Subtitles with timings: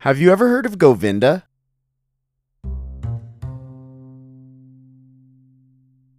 [0.00, 1.44] Have you ever heard of Govinda?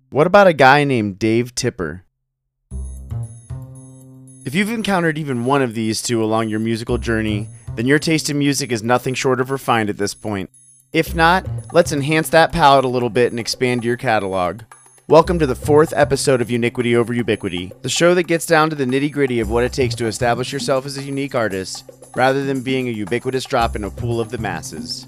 [0.10, 2.04] What about a guy named Dave Tipper?
[4.46, 8.32] If you've encountered even one of these two along your musical journey, then your taste
[8.32, 10.50] in music is nothing short of refined at this point.
[10.92, 14.64] If not, let's enhance that palette a little bit and expand your catalog.
[15.08, 18.76] Welcome to the fourth episode of Uniquity Over Ubiquity, the show that gets down to
[18.76, 22.44] the nitty gritty of what it takes to establish yourself as a unique artist, rather
[22.44, 25.08] than being a ubiquitous drop in a pool of the masses.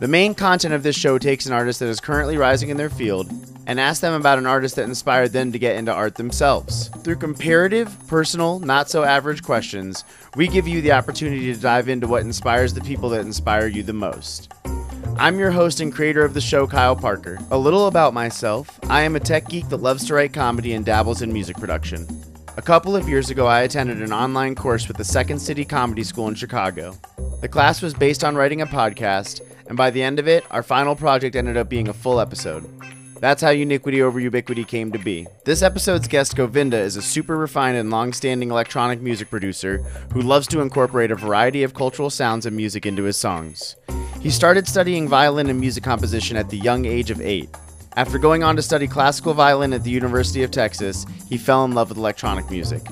[0.00, 2.90] The main content of this show takes an artist that is currently rising in their
[2.90, 3.32] field
[3.66, 6.88] and asks them about an artist that inspired them to get into art themselves.
[7.04, 12.06] Through comparative, personal, not so average questions, we give you the opportunity to dive into
[12.06, 14.52] what inspires the people that inspire you the most.
[15.16, 17.38] I'm your host and creator of the show, Kyle Parker.
[17.50, 20.84] A little about myself I am a tech geek that loves to write comedy and
[20.84, 22.06] dabbles in music production.
[22.54, 26.04] A couple of years ago, I attended an online course with the Second City Comedy
[26.04, 26.94] School in Chicago.
[27.40, 30.62] The class was based on writing a podcast, and by the end of it, our
[30.62, 32.68] final project ended up being a full episode.
[33.20, 35.26] That's how Uniquity over Ubiquity came to be.
[35.46, 39.78] This episode's guest, Govinda, is a super refined and long standing electronic music producer
[40.12, 43.76] who loves to incorporate a variety of cultural sounds and music into his songs.
[44.20, 47.48] He started studying violin and music composition at the young age of eight.
[47.94, 51.72] After going on to study classical violin at the University of Texas, he fell in
[51.72, 52.82] love with electronic music.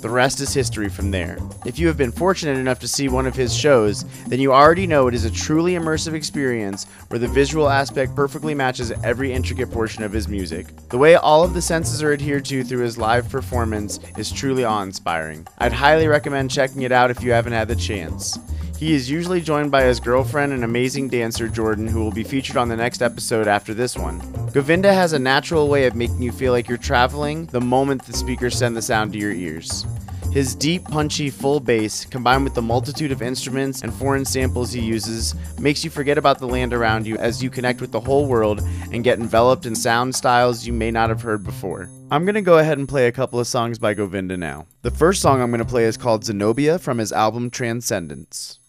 [0.00, 1.38] The rest is history from there.
[1.64, 4.86] If you have been fortunate enough to see one of his shows, then you already
[4.86, 9.70] know it is a truly immersive experience where the visual aspect perfectly matches every intricate
[9.70, 10.66] portion of his music.
[10.88, 14.64] The way all of the senses are adhered to through his live performance is truly
[14.64, 15.46] awe inspiring.
[15.58, 18.38] I'd highly recommend checking it out if you haven't had the chance.
[18.78, 22.56] He is usually joined by his girlfriend and amazing dancer Jordan, who will be featured
[22.56, 24.20] on the next episode after this one.
[24.52, 28.12] Govinda has a natural way of making you feel like you're traveling the moment the
[28.12, 29.84] speakers send the sound to your ears.
[30.30, 34.80] His deep, punchy, full bass, combined with the multitude of instruments and foreign samples he
[34.80, 38.26] uses, makes you forget about the land around you as you connect with the whole
[38.26, 38.62] world
[38.92, 41.88] and get enveloped in sound styles you may not have heard before.
[42.12, 44.66] I'm to go ahead and play a couple of songs by Govinda now.
[44.82, 48.60] The first song I'm to play is called Zenobia from his album Transcendence.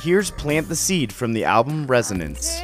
[0.00, 2.59] Here's Plant the Seed from the album Resonance.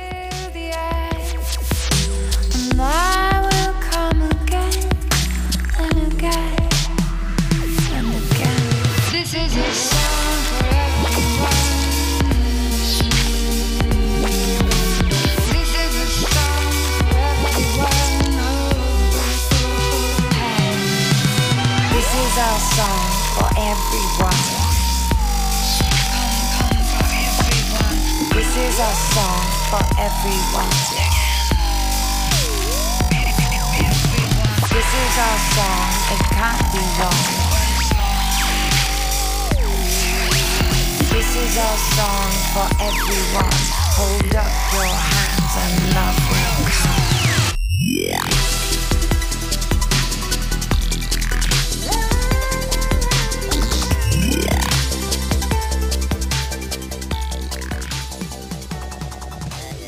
[41.56, 43.48] Song for everyone.
[43.96, 47.06] Hold up your hands and love will come.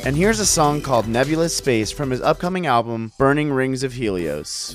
[0.07, 4.75] And here's a song called Nebulous Space from his upcoming album Burning Rings of Helios.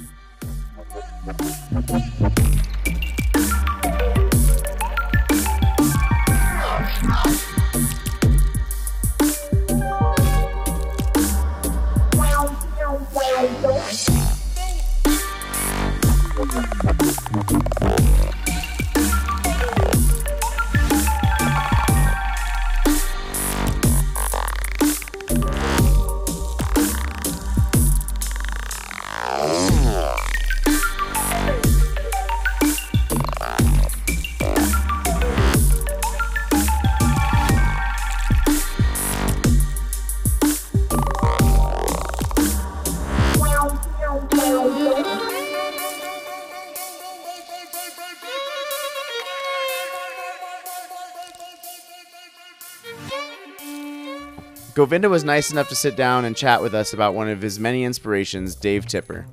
[54.75, 57.59] Govinda was nice enough to sit down and chat with us about one of his
[57.59, 59.27] many inspirations, Dave Tipper.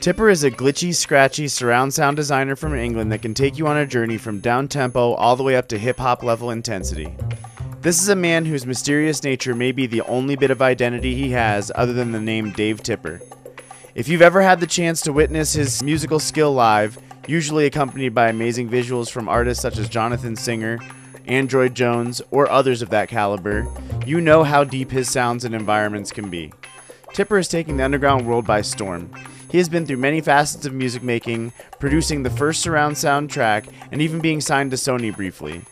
[0.00, 3.76] Tipper is a glitchy, scratchy surround sound designer from England that can take you on
[3.76, 7.16] a journey from down tempo all the way up to hip hop level intensity.
[7.80, 11.30] This is a man whose mysterious nature may be the only bit of identity he
[11.30, 13.20] has other than the name Dave Tipper.
[13.94, 16.98] If you've ever had the chance to witness his musical skill live,
[17.28, 20.80] usually accompanied by amazing visuals from artists such as Jonathan Singer,
[21.26, 23.66] Android Jones, or others of that caliber,
[24.06, 26.52] you know how deep his sounds and environments can be.
[27.12, 29.10] Tipper is taking the underground world by storm.
[29.50, 33.66] He has been through many facets of music making, producing the first surround sound track,
[33.90, 35.62] and even being signed to Sony briefly.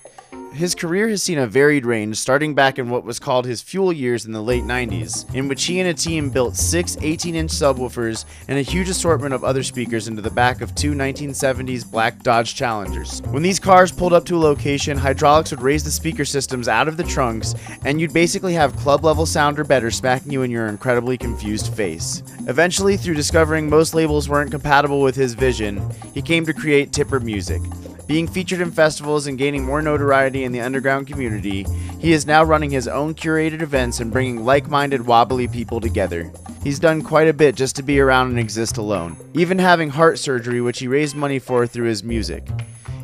[0.52, 3.92] His career has seen a varied range, starting back in what was called his fuel
[3.92, 7.52] years in the late 90s, in which he and a team built six 18 inch
[7.52, 12.22] subwoofers and a huge assortment of other speakers into the back of two 1970s black
[12.24, 13.22] Dodge Challengers.
[13.30, 16.88] When these cars pulled up to a location, hydraulics would raise the speaker systems out
[16.88, 17.54] of the trunks,
[17.84, 21.72] and you'd basically have club level sound or better smacking you in your incredibly confused
[21.74, 22.24] face.
[22.48, 25.80] Eventually, through discovering most labels weren't compatible with his vision,
[26.12, 27.62] he came to create Tipper Music.
[28.10, 31.64] Being featured in festivals and gaining more notoriety in the underground community,
[32.00, 36.32] he is now running his own curated events and bringing like minded wobbly people together.
[36.64, 40.18] He's done quite a bit just to be around and exist alone, even having heart
[40.18, 42.48] surgery, which he raised money for through his music.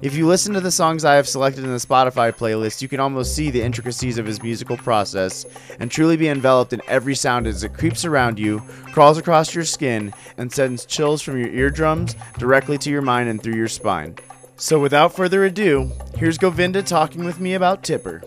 [0.03, 2.99] If you listen to the songs I have selected in the Spotify playlist, you can
[2.99, 5.47] almost see the intricacies of his musical process
[5.79, 8.61] and truly be enveloped in every sound as it creeps around you,
[8.93, 13.41] crawls across your skin, and sends chills from your eardrums directly to your mind and
[13.41, 14.17] through your spine.
[14.59, 18.23] So without further ado, here's Govinda talking with me about Tipper.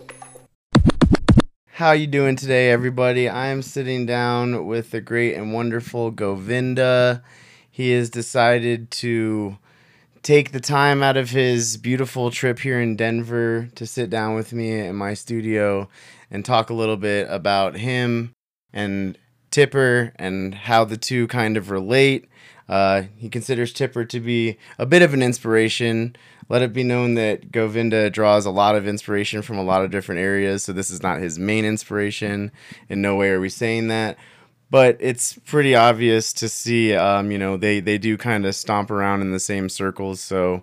[1.72, 3.28] How you doing today, everybody?
[3.28, 7.24] I am sitting down with the great and wonderful Govinda.
[7.68, 9.58] He has decided to
[10.22, 14.52] take the time out of his beautiful trip here in Denver to sit down with
[14.52, 15.88] me in my studio
[16.30, 18.34] and talk a little bit about him
[18.72, 19.18] and
[19.50, 22.29] Tipper and how the two kind of relate.
[22.70, 26.16] Uh, he considers Tipper to be a bit of an inspiration.
[26.48, 29.90] Let it be known that Govinda draws a lot of inspiration from a lot of
[29.90, 32.52] different areas, so this is not his main inspiration.
[32.88, 34.16] In no way are we saying that
[34.70, 38.90] but it's pretty obvious to see um, you know they they do kind of stomp
[38.90, 40.62] around in the same circles so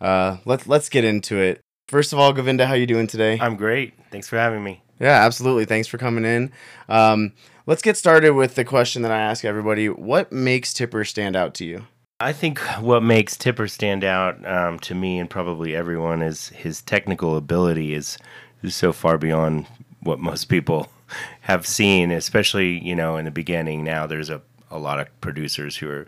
[0.00, 3.56] uh, let's let's get into it first of all govinda how you doing today I'm
[3.56, 3.94] great.
[4.10, 4.82] Thanks for having me.
[4.98, 6.50] yeah absolutely thanks for coming in
[6.88, 7.32] um,
[7.66, 11.54] let's get started with the question that i ask everybody what makes tipper stand out
[11.54, 11.86] to you
[12.20, 16.80] I think what makes Tipper stand out um, to me and probably everyone is his
[16.80, 18.18] technical ability is,
[18.62, 19.66] is so far beyond
[20.00, 20.90] what most people
[21.40, 23.82] have seen, especially, you know, in the beginning.
[23.82, 24.40] Now there's a,
[24.70, 26.06] a lot of producers who are,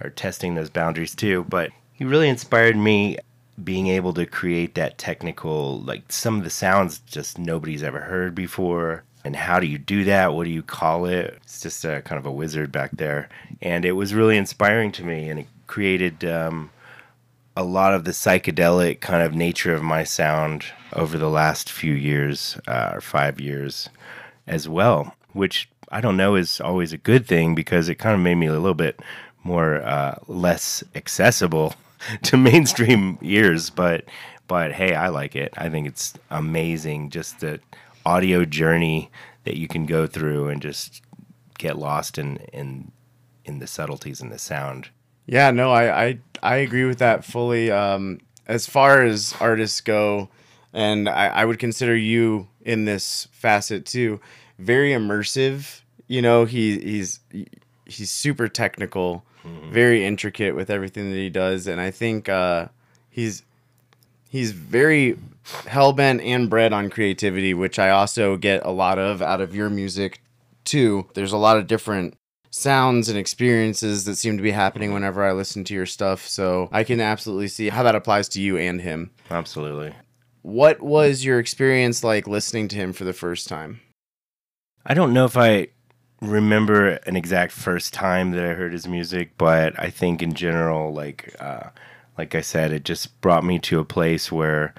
[0.00, 1.44] are testing those boundaries too.
[1.48, 3.16] But he really inspired me
[3.64, 8.34] being able to create that technical, like some of the sounds just nobody's ever heard
[8.34, 9.02] before.
[9.28, 10.32] And how do you do that?
[10.32, 11.36] What do you call it?
[11.42, 13.28] It's just a kind of a wizard back there.
[13.60, 15.28] And it was really inspiring to me.
[15.28, 16.70] And it created um,
[17.54, 20.64] a lot of the psychedelic kind of nature of my sound
[20.94, 23.90] over the last few years uh, or five years
[24.46, 28.22] as well, which I don't know is always a good thing because it kind of
[28.22, 28.98] made me a little bit
[29.44, 31.74] more uh, less accessible
[32.22, 33.68] to mainstream ears.
[33.68, 34.06] But
[34.46, 35.52] but hey, I like it.
[35.54, 37.60] I think it's amazing just the
[38.08, 39.10] audio journey
[39.44, 41.02] that you can go through and just
[41.58, 42.90] get lost in in
[43.44, 44.88] in the subtleties in the sound.
[45.26, 47.70] Yeah, no, I I, I agree with that fully.
[47.70, 50.30] Um, as far as artists go,
[50.72, 54.20] and I, I would consider you in this facet too,
[54.58, 55.82] very immersive.
[56.06, 57.20] You know, he he's
[57.84, 59.24] he's super technical,
[59.70, 62.68] very intricate with everything that he does, and I think uh,
[63.10, 63.42] he's
[64.28, 69.40] he's very hellbent and bred on creativity, which I also get a lot of out
[69.40, 70.20] of your music
[70.64, 71.08] too.
[71.14, 72.14] There's a lot of different
[72.50, 76.26] sounds and experiences that seem to be happening whenever I listen to your stuff.
[76.26, 79.10] So I can absolutely see how that applies to you and him.
[79.30, 79.94] Absolutely.
[80.42, 83.80] What was your experience like listening to him for the first time?
[84.86, 85.68] I don't know if I
[86.20, 90.92] remember an exact first time that I heard his music, but I think in general,
[90.92, 91.70] like uh,
[92.18, 94.74] like I said, it just brought me to a place where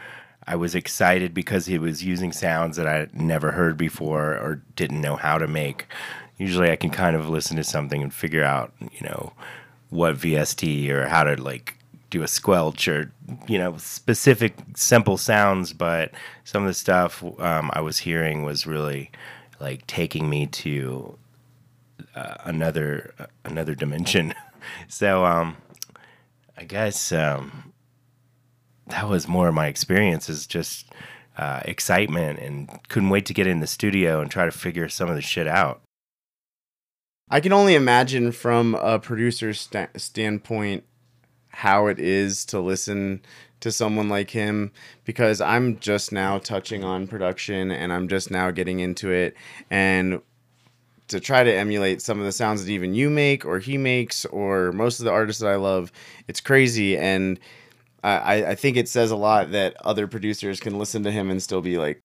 [0.46, 5.02] I was excited because he was using sounds that I never heard before or didn't
[5.02, 5.88] know how to make.
[6.38, 9.34] Usually, I can kind of listen to something and figure out, you know,
[9.90, 11.76] what VST or how to like
[12.10, 13.12] do a squelch or
[13.48, 16.12] you know specific simple sounds but
[16.44, 19.12] some of the stuff um, i was hearing was really
[19.60, 21.16] like taking me to
[22.16, 24.34] uh, another uh, another dimension
[24.88, 25.56] so um
[26.60, 27.74] i guess um
[28.90, 30.92] that was more of my experience is just
[31.38, 35.10] uh, excitement and couldn't wait to get in the studio and try to figure some
[35.10, 35.82] of the shit out.
[37.30, 40.84] I can only imagine from a producer's sta- standpoint
[41.50, 43.22] how it is to listen
[43.62, 44.72] to someone like him
[45.06, 49.36] because I'm just now touching on production and I'm just now getting into it
[49.70, 50.22] and
[51.10, 54.26] to try to emulate some of the sounds that even you make or he makes
[54.26, 55.92] or most of the artists that I love,
[56.28, 57.40] it's crazy and
[58.04, 61.44] I, I think it says a lot that other producers can listen to him and
[61.44, 62.02] still be like,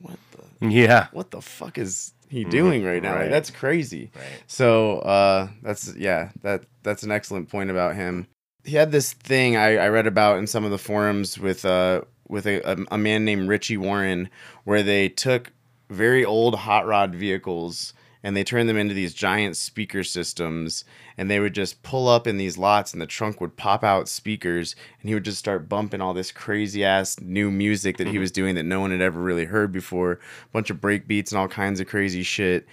[0.00, 1.06] what the Yeah.
[1.12, 3.14] what the fuck is he doing right now?
[3.14, 4.10] Like, that's crazy.
[4.14, 4.42] Right.
[4.46, 8.26] So uh, that's yeah, that that's an excellent point about him.
[8.64, 12.02] He had this thing I, I read about in some of the forums with uh
[12.28, 14.28] with a, a, a man named Richie Warren,
[14.64, 15.52] where they took
[15.88, 20.84] very old hot rod vehicles and they turned them into these giant speaker systems
[21.16, 24.08] and they would just pull up in these lots and the trunk would pop out
[24.08, 28.18] speakers and he would just start bumping all this crazy ass new music that he
[28.18, 30.12] was doing that no one had ever really heard before.
[30.12, 30.18] A
[30.52, 32.66] bunch of break beats and all kinds of crazy shit.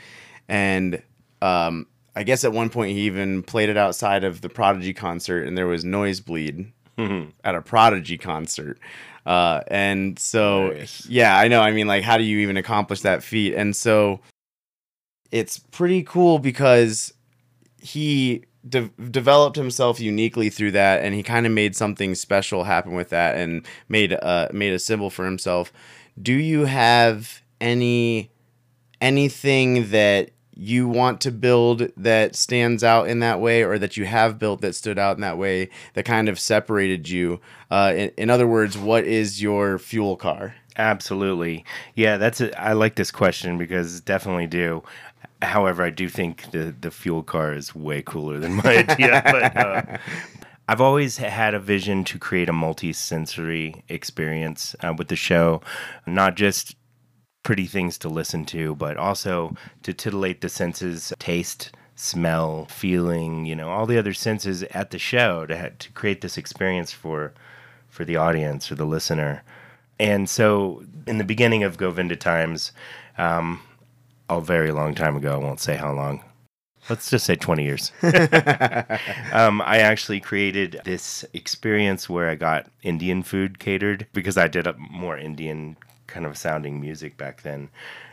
[0.49, 1.01] And
[1.41, 5.45] um, i guess at one point he even played it outside of the prodigy concert
[5.45, 6.71] and there was nosebleed
[7.43, 8.79] at a prodigy concert.
[9.25, 11.05] Uh, and so Hilarious.
[11.07, 11.59] yeah i know.
[11.61, 13.53] I mean like how do you even accomplish that feat?
[13.53, 14.21] And so
[15.35, 17.13] it's pretty cool because
[17.81, 22.93] he de- developed himself uniquely through that and he kind of made something special happen
[22.93, 25.73] with that and made uh made a symbol for himself
[26.21, 28.31] do you have any
[29.01, 34.05] anything that you want to build that stands out in that way or that you
[34.05, 38.09] have built that stood out in that way that kind of separated you uh, in,
[38.15, 41.63] in other words what is your fuel car Absolutely.
[41.95, 44.83] Yeah, that's a, I like this question because definitely do.
[45.41, 49.21] However, I do think the the fuel car is way cooler than my idea.
[49.31, 49.97] But uh,
[50.67, 55.61] I've always had a vision to create a multi-sensory experience uh, with the show,
[56.07, 56.75] not just
[57.43, 63.55] pretty things to listen to, but also to titillate the senses, taste, smell, feeling, you
[63.55, 67.33] know, all the other senses at the show to ha- to create this experience for
[67.87, 69.43] for the audience or the listener.
[69.99, 72.73] And so, in the beginning of Govinda Times,
[73.17, 73.61] um,
[74.29, 76.23] a very long time ago, I won't say how long.
[76.89, 77.91] Let's just say 20 years.
[79.33, 84.67] um, I actually created this experience where I got Indian food catered because I did
[84.67, 87.69] a more Indian kind of sounding music back then.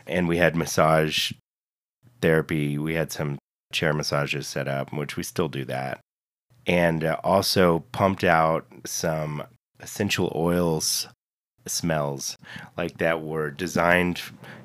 [0.07, 1.33] And we had massage
[2.23, 2.79] therapy.
[2.79, 3.39] We had some
[3.73, 6.01] chair massages set up, which we still do that.
[6.67, 9.43] And uh, also pumped out some
[9.81, 11.09] essential oils
[11.67, 12.39] smells
[12.77, 14.21] like that were designed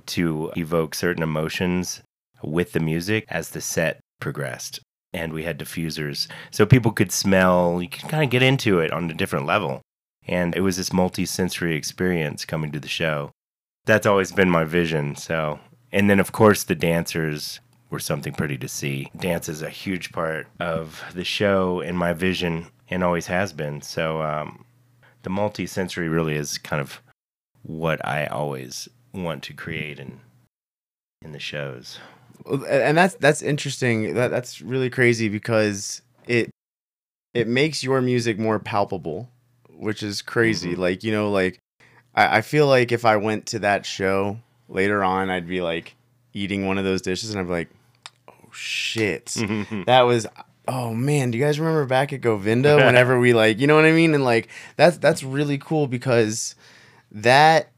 [0.08, 2.02] to evoke certain emotions
[2.44, 4.80] with the music as the set progressed.
[5.14, 8.92] And we had diffusers so people could smell, you could kind of get into it
[8.92, 9.82] on a different level.
[10.28, 13.32] And it was this multi sensory experience coming to the show.
[13.86, 15.16] That's always been my vision.
[15.16, 15.60] So,
[15.92, 19.10] and then of course, the dancers were something pretty to see.
[19.18, 23.82] Dance is a huge part of the show and my vision and always has been.
[23.82, 24.66] So, um,
[25.28, 27.02] the multi-sensory really is kind of
[27.64, 30.22] what I always want to create in
[31.22, 32.00] in the shows.
[32.70, 34.14] And that's that's interesting.
[34.14, 36.50] That that's really crazy because it
[37.34, 39.30] it makes your music more palpable,
[39.70, 40.76] which is crazy.
[40.76, 40.78] Mhm.
[40.78, 41.60] Like you know, like
[42.16, 45.96] I, I feel like if I went to that show later on, I'd be like
[46.32, 47.70] eating one of those dishes, and I'd be like,
[48.30, 49.36] "Oh shit,
[49.88, 50.26] that was."
[50.68, 53.86] Oh man, do you guys remember back at Govinda whenever we like, you know what
[53.86, 54.14] I mean?
[54.14, 56.56] And like that's that's really cool because
[57.12, 57.72] that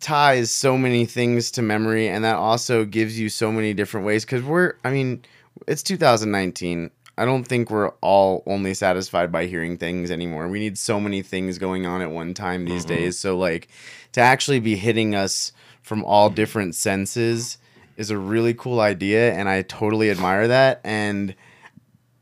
[0.00, 4.24] ties so many things to memory and that also gives you so many different ways
[4.24, 5.22] cuz we're I mean,
[5.66, 6.90] it's 2019.
[7.18, 10.48] I don't think we're all only satisfied by hearing things anymore.
[10.48, 12.94] We need so many things going on at one time these mm-hmm.
[12.94, 13.18] days.
[13.18, 13.68] So like
[14.12, 17.58] to actually be hitting us from all different senses
[17.96, 21.34] is a really cool idea and I totally admire that and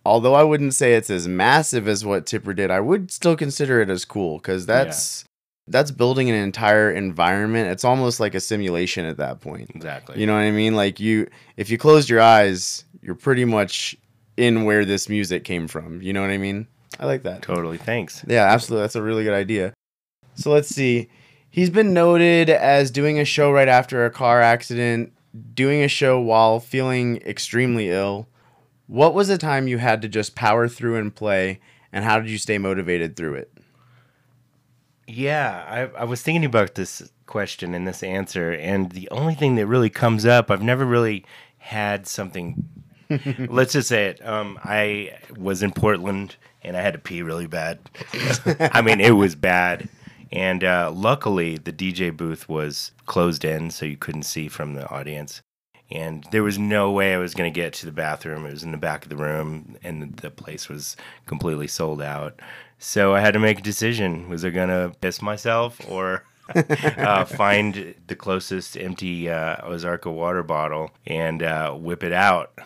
[0.05, 3.81] although I wouldn't say it's as massive as what Tipper did, I would still consider
[3.81, 5.25] it as cool because that's
[5.67, 7.71] that's building an entire environment.
[7.71, 9.71] It's almost like a simulation at that point.
[9.75, 10.21] Exactly.
[10.21, 10.75] You know what I mean?
[10.75, 13.97] Like you, if you closed your eyes, you're pretty much
[14.37, 16.03] in where this music came from.
[16.03, 16.67] You know what I mean?
[17.01, 17.43] I like that.
[17.43, 17.79] totally.
[17.79, 18.25] Thanks.
[18.29, 18.85] Yeah, absolutely.
[18.85, 19.73] That's a really good idea.
[20.35, 21.09] So let's see.
[21.51, 25.13] He's been noted as doing a show right after a car accident,
[25.55, 28.29] doing a show while feeling extremely ill.
[28.87, 31.61] What was the time you had to just power through and play,
[31.93, 33.51] and how did you stay motivated through it?
[35.07, 39.55] Yeah, I, I was thinking about this question and this answer, and the only thing
[39.57, 41.25] that really comes up, I've never really
[41.59, 42.69] had something.
[43.49, 44.27] let's just say it.
[44.27, 47.79] Um, I was in Portland and I had to pee really bad.
[48.59, 49.89] I mean, it was bad,
[50.33, 54.89] And uh, luckily, the DJ booth was closed in, so you couldn't see from the
[54.91, 55.43] audience.
[55.91, 58.47] And there was no way I was going to get to the bathroom.
[58.47, 62.41] It was in the back of the room, and the place was completely sold out.
[62.79, 66.25] So I had to make a decision: was I going to piss myself or
[66.55, 72.59] uh, find the closest empty uh, Ozarka water bottle and uh, whip it out?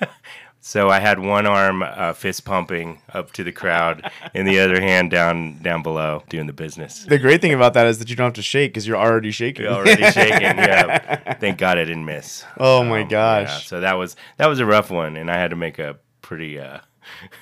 [0.62, 4.78] So I had one arm uh, fist pumping up to the crowd, and the other
[4.80, 7.04] hand down down below doing the business.
[7.04, 9.30] The great thing about that is that you don't have to shake because you're already
[9.30, 9.64] shaking.
[9.64, 10.42] You're already shaking.
[10.42, 11.34] Yeah.
[11.40, 12.44] Thank God I didn't miss.
[12.58, 13.48] Oh my Um, gosh.
[13.48, 15.96] yeah, So that was that was a rough one, and I had to make a
[16.20, 16.60] pretty.
[16.60, 16.80] Uh,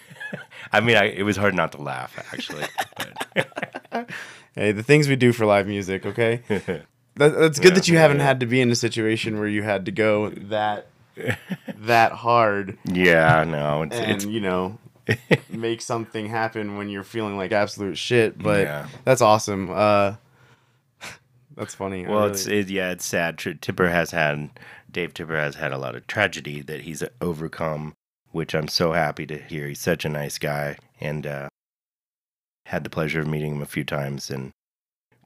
[0.73, 2.65] I mean, I, it was hard not to laugh actually.
[4.55, 6.43] Hey, the things we do for live music, okay?
[6.49, 6.83] that,
[7.17, 9.93] that's good that you haven't had to be in a situation where you had to
[9.93, 10.89] go that
[11.77, 14.79] that hard yeah, no, it's, and it's you know
[15.51, 18.39] make something happen when you're feeling like absolute shit.
[18.39, 18.89] But Yeah.
[19.05, 19.71] that's awesome.
[19.71, 20.17] Uh,
[21.57, 22.07] that's funny.
[22.07, 23.39] Well, really- it's it, yeah, it's sad.
[23.39, 24.51] Tipper has had
[24.91, 27.95] Dave Tipper has had a lot of tragedy that he's overcome,
[28.31, 29.67] which I'm so happy to hear.
[29.69, 31.49] He's such a nice guy, and uh,
[32.67, 34.51] had the pleasure of meeting him a few times and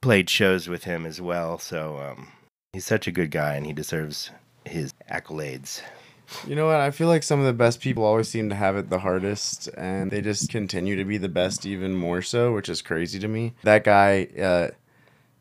[0.01, 1.59] played shows with him as well.
[1.59, 2.29] So um,
[2.73, 4.31] he's such a good guy, and he deserves
[4.65, 5.83] his accolades.
[6.47, 6.81] You know what?
[6.81, 9.69] I feel like some of the best people always seem to have it the hardest,
[9.77, 13.29] and they just continue to be the best even more so, which is crazy to
[13.29, 13.53] me.
[13.65, 14.69] That guy, uh,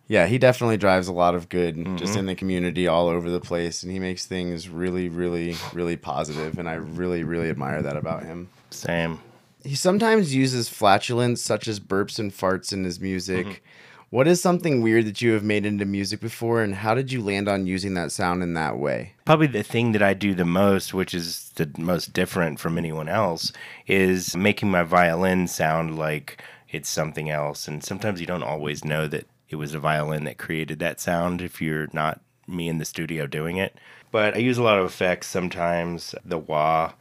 [0.07, 3.39] yeah, he definitely drives a lot of good just in the community all over the
[3.39, 7.95] place, and he makes things really, really, really positive, and I really, really admire that
[7.95, 8.49] about him.
[8.71, 9.21] Same.
[9.63, 13.63] He sometimes uses flatulence such as burps and farts in his music.
[14.12, 17.22] What is something weird that you have made into music before, and how did you
[17.22, 19.13] land on using that sound in that way?
[19.24, 23.08] Probably the thing that I do the most, which is the most different from anyone
[23.08, 23.54] else,
[23.88, 27.69] is making my violin sound like it's something else.
[27.69, 31.41] And sometimes you don't always know that it was a violin that created that sound
[31.41, 33.78] if you're not me in the studio doing it.
[34.12, 36.95] But I use a lot of effects sometimes, the wah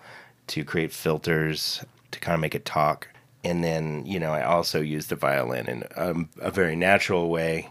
[0.46, 3.09] to create filters to kind of make it talk.
[3.42, 7.70] And then, you know, I also use the violin in um, a very natural way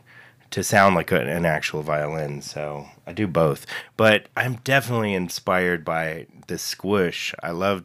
[0.51, 2.41] to sound like a, an actual violin.
[2.41, 3.65] So I do both.
[3.97, 7.33] But I'm definitely inspired by the squish.
[7.43, 7.83] I love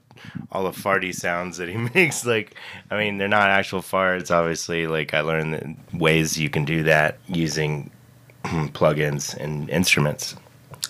[0.51, 2.25] all the farty sounds that he makes.
[2.25, 2.55] Like,
[2.91, 4.87] I mean, they're not actual farts, obviously.
[4.87, 7.91] Like, I learned ways you can do that using
[8.45, 10.37] plugins and instruments.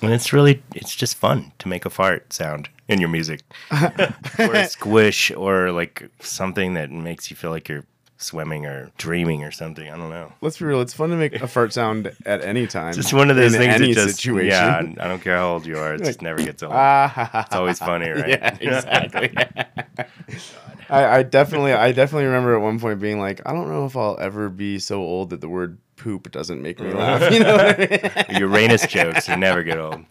[0.02, 3.42] And it's really, it's just fun to make a fart sound in your music.
[3.70, 7.84] or a squish or like something that makes you feel like you're
[8.16, 9.88] swimming or dreaming or something.
[9.88, 10.32] I don't know.
[10.40, 10.80] Let's be real.
[10.80, 12.94] It's fun to make a fart sound at any time.
[12.96, 14.48] It's one of those in things any that just situation.
[14.50, 15.04] yeah.
[15.04, 16.72] I don't care how old you are, it just never gets old.
[16.74, 18.28] It's always funny, right?
[18.28, 19.34] yeah, exactly.
[20.90, 23.96] I, I definitely, I definitely remember at one point being like, I don't know if
[23.96, 27.32] I'll ever be so old that the word poop doesn't make me laugh.
[27.32, 28.40] You know what I mean?
[28.40, 30.04] Uranus jokes you never get old.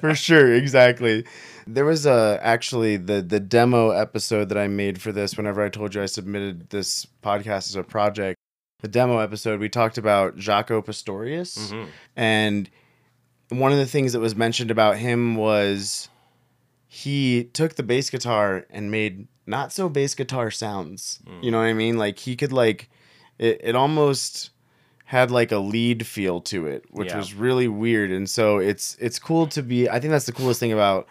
[0.00, 1.24] for sure exactly
[1.66, 5.68] there was a actually the the demo episode that i made for this whenever i
[5.68, 8.36] told you i submitted this podcast as a project
[8.80, 11.88] the demo episode we talked about jaco pastorius Mm-hmm.
[12.16, 12.70] and
[13.48, 16.08] one of the things that was mentioned about him was
[16.88, 21.64] he took the bass guitar and made not so bass guitar sounds you know what
[21.66, 22.88] i mean like he could like
[23.38, 24.50] it, it almost
[25.04, 27.18] had like a lead feel to it, which Yeah.
[27.18, 28.10] was really weird.
[28.10, 29.88] And so it's it's cool to be.
[29.88, 31.06] I think that's the coolest thing about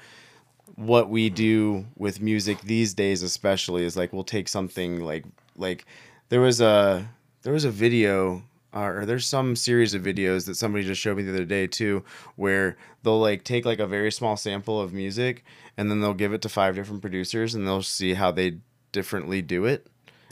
[0.76, 5.86] what we do with music these days, especially is like we'll take something like like
[6.30, 7.08] there was a
[7.44, 11.16] there was a video uh, or there's some series of videos that somebody just showed
[11.16, 12.04] me the other day too,
[12.36, 15.44] where they'll like take like a very small sample of music
[15.78, 18.58] and then they'll give it to five different producers and they'll see how they
[18.92, 19.88] differently do it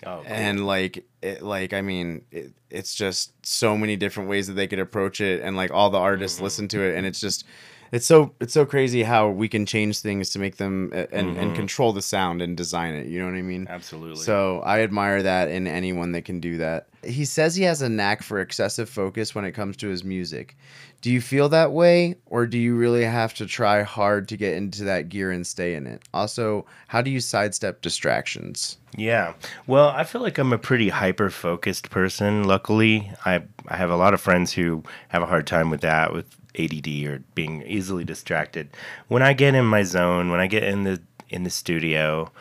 [0.06, 0.26] Oh, cool.
[0.26, 4.68] and like it like i mean it, it's just so many different ways that they
[4.68, 6.44] could approach it and like all the artists Mm-hmm.
[6.46, 7.46] listen to it and it's just
[7.94, 11.40] it's so it's so crazy how we can change things to make them and, Mm-hmm.
[11.40, 14.24] and control the sound and design it you know what i mean absolutely.
[14.24, 17.90] so i admire that in anyone that can do that he says he has a
[17.90, 20.58] knack for excessive focus when it comes to his music
[21.02, 24.56] do you feel that way or do you really have to try hard to get
[24.56, 29.34] into that gear and stay in it also how do you sidestep distractions Yeah.
[29.68, 32.44] Well, I feel like I'm a pretty hyper focused person.
[32.44, 36.14] Luckily, I I have a lot of friends who have a hard time with that
[36.14, 36.28] with
[36.58, 38.70] ADD or being easily distracted.
[39.08, 42.32] When I get in my zone, when I get in the in the studio,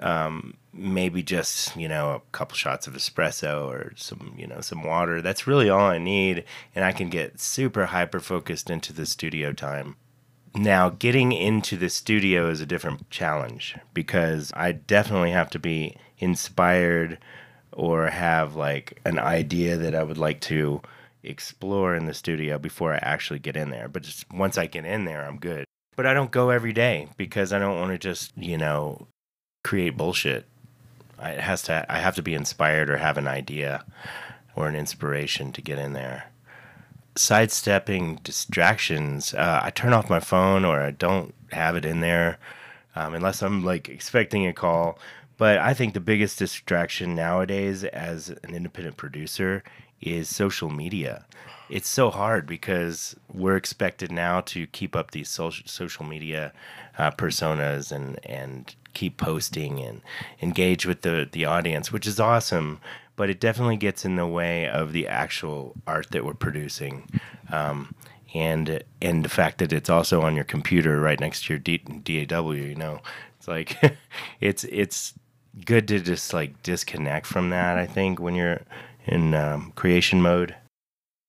[0.00, 4.82] um, maybe just you know a couple shots of espresso or some you know some
[4.82, 5.20] water.
[5.20, 9.52] That's really all I need, and I can get super hyper focused into the studio
[9.52, 9.96] time.
[10.54, 15.96] Now, getting into the studio is a different challenge because I definitely have to be
[16.18, 17.18] inspired
[17.72, 20.82] or have like an idea that I would like to
[21.22, 23.88] explore in the studio before I actually get in there.
[23.88, 25.64] But just once I get in there, I'm good.
[25.96, 29.06] But I don't go every day because I don't want to just, you know,
[29.64, 30.46] create bullshit.
[31.18, 33.84] I, it has to I have to be inspired or have an idea
[34.56, 36.30] or an inspiration to get in there.
[37.16, 42.38] Sidestepping distractions, uh, I turn off my phone or I don't have it in there
[42.94, 44.98] um, unless I'm like expecting a call.
[45.40, 49.62] But I think the biggest distraction nowadays as an independent producer
[50.02, 51.24] is social media.
[51.70, 56.52] It's so hard because we're expected now to keep up these social media
[56.98, 60.02] uh, personas and and keep posting and
[60.42, 62.78] engage with the the audience, which is awesome.
[63.16, 67.08] But it definitely gets in the way of the actual art that we're producing.
[67.50, 67.94] Um,
[68.34, 72.26] and and the fact that it's also on your computer right next to your D-
[72.26, 73.00] DAW, you know,
[73.38, 73.78] it's like
[74.42, 75.14] it's it's
[75.64, 77.78] good to just like disconnect from that.
[77.78, 78.60] I think when you're
[79.06, 80.54] in um, creation mode,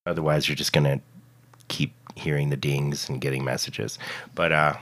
[0.05, 1.01] otherwise you're just gonna
[1.67, 3.97] keep hearing the dings and getting messages.
[4.35, 4.73] But uh,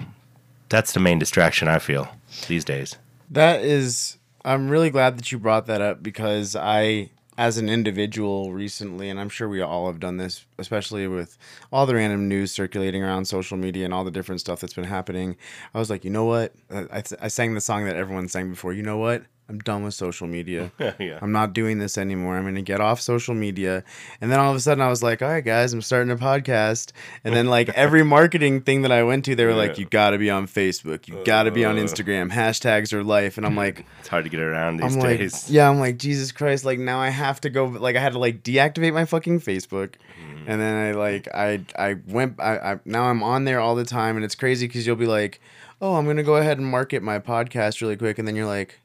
[0.70, 2.08] that's the main distraction I feel
[2.48, 2.98] these days.
[3.30, 8.52] That is, I'm really glad that you brought that up because I, as an individual
[8.52, 11.38] recently, and I'm sure we all have done this, especially with
[11.72, 14.84] all the random news circulating around social media and all the different stuff that's been
[14.84, 15.38] happening.
[15.74, 16.54] I was like, you know what?
[16.70, 18.74] I, I sang the song that everyone sang before.
[18.74, 19.24] You know what?
[19.50, 20.72] I'm done with social media.
[21.00, 21.18] yeah.
[21.22, 22.38] I'm not doing this anymore.
[22.38, 23.84] I'm going to get off social media.
[24.22, 26.16] And then all of a sudden I was like, all right, guys, I'm starting a
[26.16, 26.92] podcast.
[27.24, 30.12] And then, like, every marketing thing that I went to, they were like, you got
[30.12, 31.08] to be on Facebook.
[31.08, 31.82] You got to be on Uh.
[31.82, 32.32] Instagram.
[32.32, 33.38] Hashtags are life.
[33.38, 35.50] And I'm like, It's hard to get around these I'm like, days.
[35.50, 36.64] yeah, I'm like, Jesus Christ.
[36.64, 39.96] Like, now I have to go, like, I had to, like, deactivate my fucking Facebook.
[40.22, 40.52] Mm-hmm.
[40.52, 43.86] And then I, like, I, I went, I, I, now I'm on there all the
[43.86, 44.16] time.
[44.16, 45.42] And it's crazy because you'll be like,
[45.82, 48.20] oh, I'm going to go ahead and market my podcast really quick.
[48.20, 48.80] And then you're like,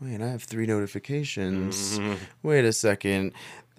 [0.00, 1.98] wait, I have three notifications.
[1.98, 2.14] Mm-hmm.
[2.42, 3.32] Wait a second.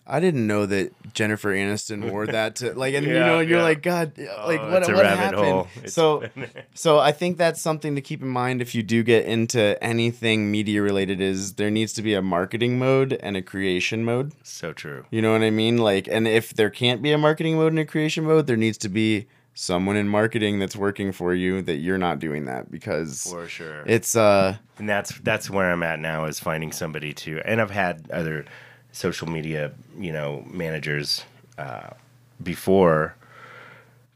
[0.08, 3.58] I didn't know that Jennifer Aniston wore that to like, and you know, and you're
[3.58, 3.64] yeah.
[3.64, 5.44] like, God, like Oh, what, a what happened?
[5.44, 5.68] hole.
[5.88, 6.24] So,
[6.76, 10.52] so I think that's something to keep in mind if you do get into anything
[10.52, 11.22] media related.
[11.22, 14.34] Is there needs to be a marketing mode and a creation mode.
[14.44, 15.06] so true.
[15.10, 15.78] You know what I mean?
[15.78, 18.78] Like, and if there can't be a marketing mode and a creation mode, there needs
[18.80, 19.26] to be
[19.58, 23.84] someone in marketing that's working for you that you're not doing that because For sure.
[23.86, 27.72] it's uh and that's that's where I'm at now is finding somebody to and I've
[27.72, 28.46] had other
[28.92, 31.24] social media you know managers
[31.58, 31.90] uh,
[32.44, 33.16] before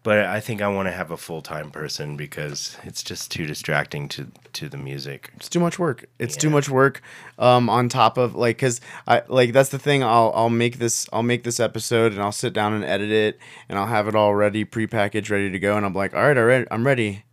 [0.09, 3.45] but I think I want to have a full time person because it's just too
[3.45, 5.29] distracting to to the music.
[5.35, 6.05] it's too much work.
[6.17, 7.03] It's too much work.
[7.37, 10.01] Um, on top of like, cause I like that's the thing.
[10.01, 13.37] I'll I'll make this I'll make this episode and I'll sit down and edit it
[13.69, 15.77] and I'll have it all ready, prepackaged, ready to go.
[15.77, 17.23] And I'm like, all right, all right, I'm ready.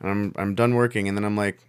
[0.00, 1.06] And I'm I'm done working.
[1.06, 1.60] And then I'm like,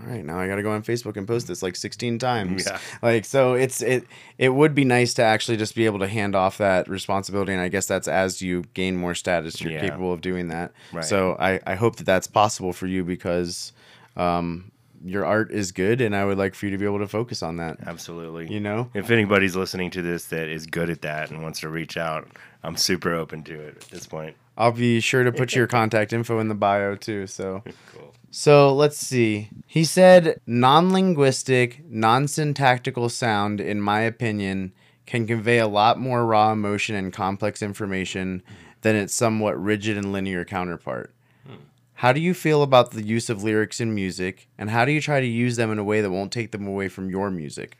[0.00, 2.66] all right, now I got to go on Facebook and post this like 16 times.
[2.66, 2.78] Yeah.
[3.02, 4.04] Like so, it's it
[4.38, 7.52] it would be nice to actually just be able to hand off that responsibility.
[7.52, 9.80] And I guess that's as you gain more status, you're Yeah.
[9.80, 10.72] capable of doing that.
[10.92, 11.04] Right.
[11.04, 13.72] So I I hope that that's possible for you because.
[14.16, 14.70] Um,
[15.04, 17.42] your art is good, and I would like for you to be able to focus
[17.42, 17.78] on that.
[17.84, 18.46] Absolutely.
[18.52, 21.68] You know, If anybody's listening to this that is good at that and wants to
[21.68, 22.28] reach out,
[22.62, 24.36] I'm super open to it at this point.
[24.56, 27.26] I'll be sure to put your contact info in the bio too.
[27.26, 28.11] So, Cool.
[28.32, 29.50] So let's see.
[29.66, 34.72] He said non-linguistic, non-syntactical sound, in my opinion,
[35.06, 38.42] can convey a lot more raw emotion and complex information
[38.80, 41.14] than its somewhat rigid and linear counterpart.
[41.46, 41.56] Hmm.
[41.94, 45.00] How do you feel about the use of lyrics in music, and how do you
[45.00, 47.76] try to use them in a way that won't take them away from your music?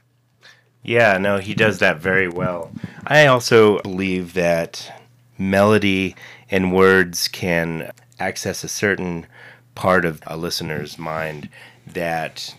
[0.82, 2.72] Yeah, no, he does that very well.
[3.06, 4.92] I also believe that
[5.38, 6.14] melody
[6.50, 9.26] and words can access a certain
[9.74, 11.48] part of a listener's mind
[11.86, 12.54] that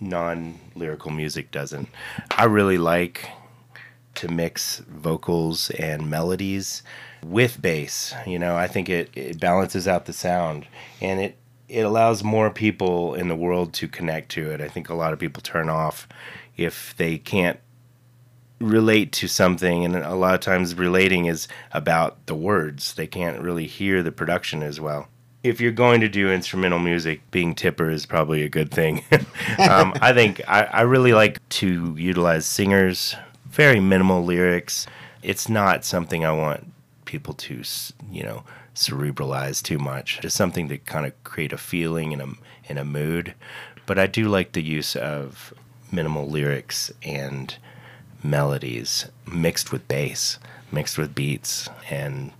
[0.00, 1.88] non lyrical music doesn't.
[2.30, 3.28] I really like
[4.16, 6.82] to mix vocals and melodies
[7.24, 8.14] with bass.
[8.26, 10.66] You know, I think it, it balances out the sound
[11.00, 11.36] and it
[11.68, 14.60] it allows more people in the world to connect to it.
[14.60, 16.08] I think a lot of people turn off
[16.56, 17.60] if they can't
[18.60, 22.94] relate to something and a lot of times relating is about the words.
[22.94, 25.06] They can't really hear the production as well.
[25.42, 29.04] If you're going to do instrumental music, being tipper is probably a good thing.
[29.58, 33.14] um, I think I, I really like to utilize singers,
[33.46, 34.86] very minimal lyrics.
[35.22, 36.72] It's not something I want
[37.04, 37.62] people to,
[38.10, 40.20] you know, cerebralize too much.
[40.20, 42.28] Just something to kind of create a feeling and a,
[42.68, 43.34] and a mood.
[43.86, 45.52] But I do like the use of
[45.90, 47.56] minimal lyrics and
[48.22, 50.38] melodies mixed with bass,
[50.70, 52.32] mixed with beats and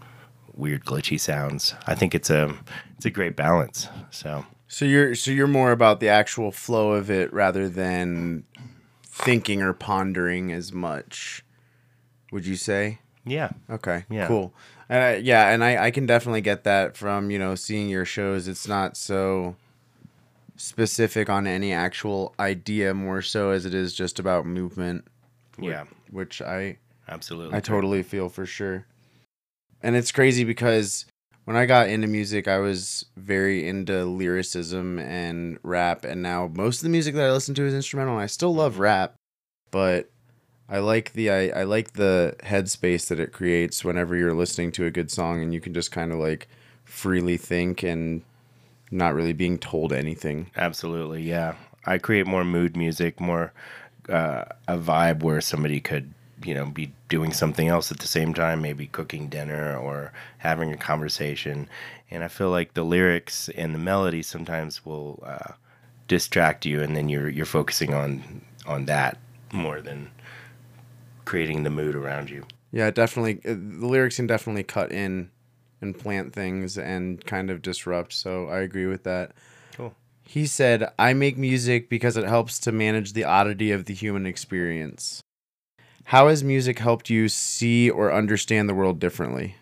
[0.54, 1.74] weird glitchy sounds.
[1.86, 2.54] I think it's a
[2.96, 3.88] it's a great balance.
[4.10, 8.44] So So you're so you're more about the actual flow of it rather than
[9.04, 11.44] thinking or pondering as much.
[12.32, 12.98] Would you say?
[13.24, 13.50] Yeah.
[13.68, 14.04] Okay.
[14.08, 14.26] Yeah.
[14.26, 14.52] Cool.
[14.88, 18.48] Uh, yeah, and I, I can definitely get that from you know seeing your shows.
[18.48, 19.56] It's not so
[20.56, 25.04] specific on any actual idea, more so as it is just about movement,
[25.58, 25.84] Yeah.
[26.10, 27.56] which I Absolutely.
[27.56, 28.84] I totally feel for sure.
[29.82, 31.06] And it's crazy because
[31.44, 36.78] when I got into music, I was very into lyricism and rap, and now most
[36.78, 38.14] of the music that I listen to is instrumental.
[38.14, 39.14] And I still love rap,
[39.70, 40.10] but
[40.68, 44.86] I like the I, I like the headspace that it creates whenever you're listening to
[44.86, 46.46] a good song, and you can just kind of like
[46.84, 48.22] freely think and
[48.90, 50.50] not really being told anything.
[50.56, 51.54] Absolutely, yeah.
[51.86, 53.52] I create more mood music, more
[54.08, 56.12] uh, a vibe where somebody could,
[56.44, 60.72] you know, be doing something else at the same time, maybe cooking dinner or having
[60.72, 61.68] a conversation.
[62.10, 65.52] And I feel like the lyrics and the melody sometimes will uh,
[66.08, 69.18] distract you, and then you're you're focusing on on that
[69.52, 70.10] more than
[71.24, 72.44] creating the mood around you.
[72.72, 73.40] Yeah, definitely.
[73.44, 75.30] uh, The lyrics can definitely cut in
[75.80, 78.12] and plant things and kind of disrupt.
[78.12, 79.32] So I agree with that.
[79.76, 79.94] Cool.
[80.22, 84.26] He said, I make music because it helps to manage the oddity of the human
[84.26, 85.20] experience.
[86.04, 89.56] How has music helped you see or understand the world differently?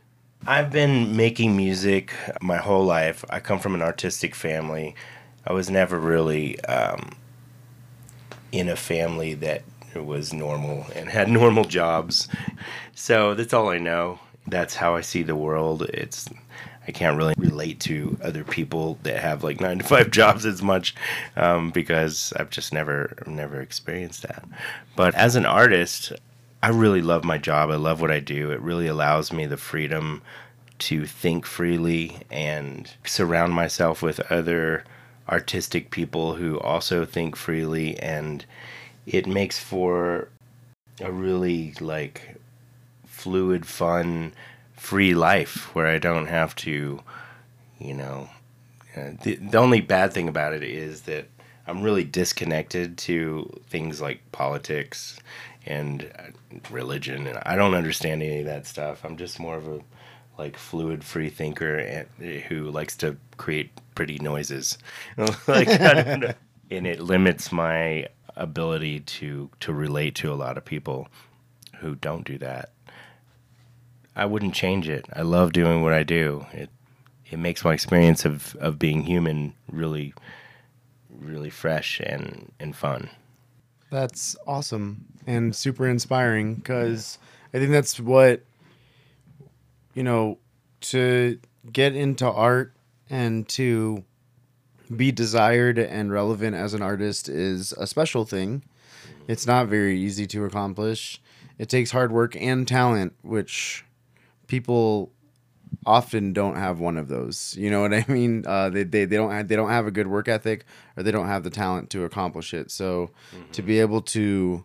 [0.47, 3.25] I've been making music my whole life.
[3.29, 4.95] I come from an artistic family.
[5.47, 7.11] I was never really um,
[8.53, 9.63] in a family that
[9.95, 12.29] was normal and had normal jobs.
[12.95, 14.21] So that's all I know.
[14.47, 15.83] That's how I see the world.
[15.83, 16.29] It's
[16.87, 20.63] I can't really relate to other people that have like nine to five jobs as
[20.63, 20.95] much
[21.37, 24.45] um, because I've just never never experienced that.
[24.97, 26.13] But as an artist,
[26.63, 27.71] I really love my job.
[27.71, 28.51] I love what I do.
[28.51, 30.23] It really allows me the freedom
[30.81, 34.85] to think freely and surround myself with other
[35.29, 38.45] artistic people who also think freely and
[39.07, 40.29] it makes for
[41.01, 42.37] a really like
[43.07, 44.33] fluid fun
[44.75, 47.01] free life where I don't have to
[47.79, 48.31] you know
[48.97, 51.27] uh, the, the only bad thing about it is that
[51.67, 55.19] I'm really disconnected to things like politics
[55.67, 59.05] and uh, religion, and I don't understand any of that stuff.
[59.05, 59.81] I'm just more of a
[60.39, 62.07] like fluid free thinker and,
[62.45, 64.79] who likes to create pretty noises,
[65.47, 66.35] like and
[66.71, 71.09] it limits my ability to to relate to a lot of people
[71.81, 72.73] who don't do that.
[74.15, 75.07] I wouldn't change it.
[75.13, 76.47] I love doing what I do.
[76.53, 76.71] It
[77.31, 80.15] it makes my experience of, of being human really
[81.11, 83.11] really fresh and, and fun.
[83.91, 87.19] That's awesome and super inspiring because
[87.55, 88.43] I think that's what,
[89.95, 90.39] you know,
[90.81, 91.39] to
[91.73, 92.75] get into art
[93.09, 94.05] and to
[94.95, 98.63] be desired and relevant as an artist is a special thing.
[99.27, 101.21] It's not very easy to accomplish.
[101.59, 103.85] It takes hard work and talent, which
[104.47, 105.13] people
[105.87, 107.55] often don't have one of those.
[107.59, 108.45] You know what I mean?
[108.47, 110.65] Uh, they, they, they don't have, they don't have a good work ethic
[110.97, 112.71] or they don't have the talent to accomplish it.
[112.71, 113.11] So
[113.53, 114.65] to be able to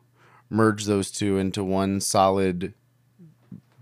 [0.49, 2.73] merge those two into one solid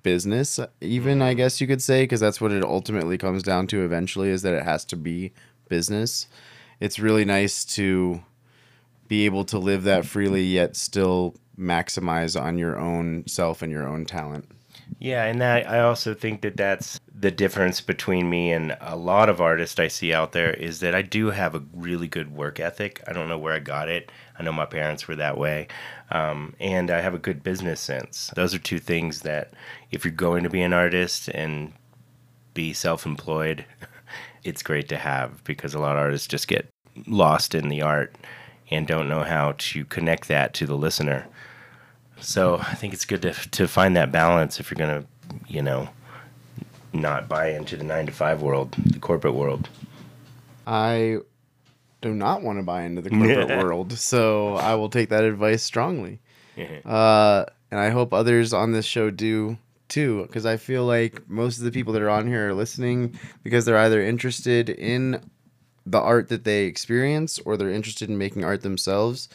[0.04, 3.84] business, even I guess you could say, because that's what it ultimately comes down to
[3.84, 5.32] eventually is that it has to be
[5.70, 6.28] business.
[6.80, 8.24] It's really nice to
[9.08, 13.88] be able to live that freely yet still maximize on your own self and your
[13.88, 14.50] own talent.
[15.00, 19.30] Yeah, and that, I also think that that's the difference between me and a lot
[19.30, 22.60] of artists I see out there is that I do have a really good work
[22.60, 23.02] ethic.
[23.08, 24.12] I don't know where I got it.
[24.38, 25.68] I know my parents were that way.
[26.12, 28.32] Um, and I have a good business sense.
[28.36, 29.54] Those are two things that,
[29.92, 31.74] if you're going to be an artist and
[32.54, 33.66] be self employed,
[34.44, 36.68] it's great to have because a lot of artists just get
[37.08, 38.16] lost in the art
[38.70, 41.28] and don't know how to connect that to the listener.
[42.22, 45.06] So I think it's good to to find that balance if you're gonna,
[45.48, 45.90] you know,
[46.94, 49.70] not buy into the nine to five world, the corporate world.
[50.68, 51.18] I
[52.02, 55.64] do not want to buy into the corporate world, so I will take that advice
[55.64, 56.20] strongly.
[56.86, 59.58] Uh, and I hope others on this show do
[59.88, 63.20] too, because I feel like most of the people that are on here are listening
[63.44, 65.22] because they're either interested in
[65.86, 69.28] the art that they experience or they're interested in making art themselves.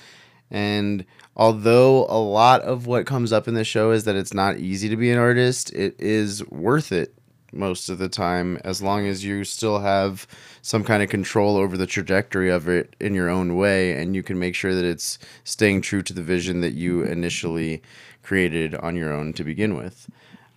[0.50, 1.04] And
[1.37, 4.88] although a lot of what comes up in the show is that it's not easy
[4.88, 7.14] to be an artist, it is worth it
[7.52, 10.26] most of the time as long as you still have
[10.62, 14.22] some kind of control over the trajectory of it in your own way and you
[14.22, 17.82] can make sure that it's staying true to the vision that you initially
[18.22, 20.09] created on your own to begin with.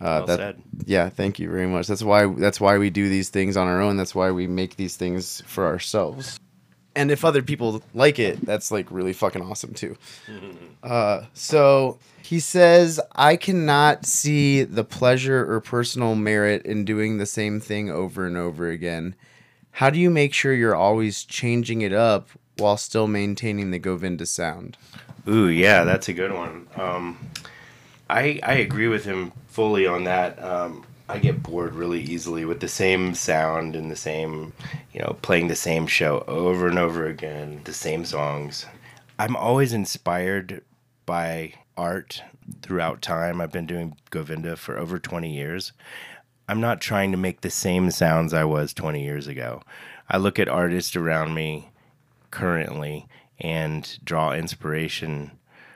[0.02, 0.64] Uh, Well that, said.
[0.86, 1.88] Yeah, thank you very much.
[1.88, 3.98] That's why that's why we do these things on our own.
[3.98, 6.40] That's why we make these things for ourselves.
[7.00, 9.98] And if other people like it, that's like really fucking awesome too.
[10.82, 17.26] Uh, so he says, I cannot see the pleasure or personal merit in doing the
[17.26, 19.14] same thing over and over again.
[19.72, 24.26] How do you make sure you're always changing it up while still maintaining the Govinda
[24.26, 24.78] sound?
[25.28, 26.68] Ooh, yeah, that's a good one.
[26.78, 27.20] Um,
[28.10, 30.42] I I agree with him fully on that.
[30.42, 34.54] Um, I get bored really easily with the same sound and the same,
[34.94, 38.68] you know, playing the same show over and over again, the same songs.
[39.18, 40.62] I'm always inspired
[41.08, 42.22] by art
[42.62, 43.42] throughout time.
[43.42, 45.74] I've been doing Govinda for over 20 years.
[46.48, 49.64] I'm not trying to make the same sounds I was 20 years ago.
[50.08, 51.72] I look at artists around me
[52.30, 53.08] currently
[53.40, 55.32] and draw inspiration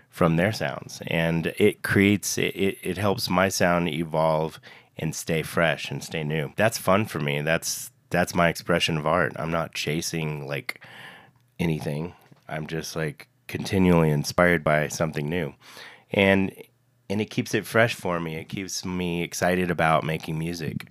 [0.10, 4.60] from their sounds and it creates it, it, it helps my sound evolve
[4.98, 6.54] and stay fresh and stay new.
[6.56, 7.42] That's fun for me.
[7.42, 9.34] That's that's my expression of art.
[9.38, 10.86] I'm not chasing like
[11.60, 12.14] anything.
[12.48, 15.54] I'm just like continually inspired by something new.
[16.12, 16.54] And
[17.10, 18.36] and it keeps it fresh for me.
[18.36, 20.88] It keeps me excited about making music.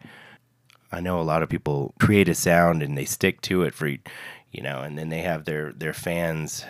[0.91, 3.87] I know a lot of people create a sound and they stick to it for,
[3.87, 6.65] you know, and then they have their their fans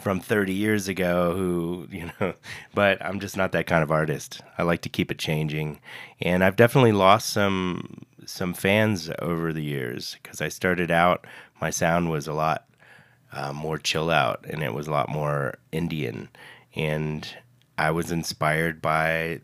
[0.00, 2.34] from 30 years ago who, you know,
[2.74, 4.40] but I'm just not that kind of artist.
[4.58, 5.80] I like to keep it changing,
[6.20, 11.26] and I've definitely lost some some fans over the years because I started out
[11.60, 12.66] my sound was a lot
[13.32, 16.28] uh, more chill out and it was a lot more Indian,
[16.74, 17.28] and
[17.78, 19.40] I was inspired by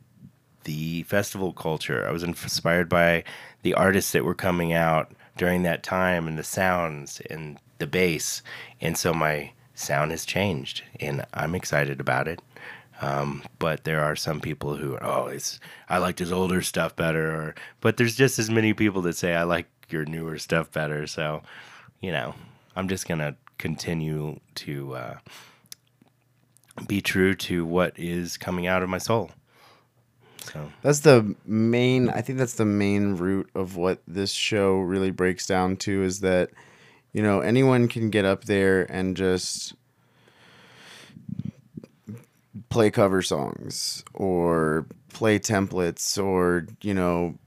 [0.64, 2.06] the festival culture.
[2.06, 3.24] I was inspired by
[3.62, 8.42] the artists that were coming out during that time and the sounds and the bass.
[8.80, 12.40] And so my sound has changed and I'm excited about it.
[13.00, 17.30] Um, but there are some people who, oh, it's I liked his older stuff better,
[17.30, 21.06] or but there's just as many people that say I like your newer stuff better.
[21.06, 21.42] So,
[22.00, 22.34] you know,
[22.74, 25.18] I'm just gonna continue to uh,
[26.88, 29.30] be true to what is coming out of my soul.
[30.52, 32.08] So That's the main.
[32.08, 36.20] I think that's the main root of what this show really breaks down to is
[36.20, 36.50] that,
[37.16, 39.72] you know, anyone can get up there and just
[42.68, 47.38] play cover songs or play templates or you know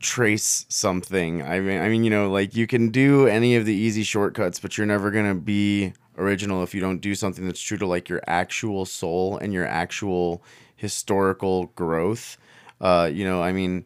[0.00, 1.42] trace something.
[1.42, 4.58] I mean, I mean, you know, like you can do any of the easy shortcuts,
[4.58, 8.08] but you're never gonna be original if you don't do something that's true to like
[8.08, 10.42] your actual soul and your actual
[10.74, 12.38] historical growth.
[12.80, 13.84] Uh, you know, I mean,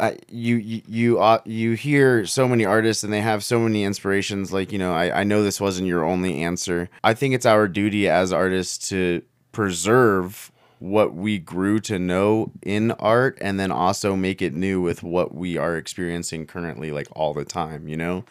[0.00, 3.84] I, you you you, uh, you hear so many artists and they have so many
[3.84, 4.52] inspirations.
[4.52, 6.88] Like you know, I, I know this wasn't your only answer.
[7.04, 12.90] I think it's our duty as artists to preserve what we grew to know in
[12.92, 17.34] art and then also make it new with what we are experiencing currently like all
[17.34, 18.24] the time you know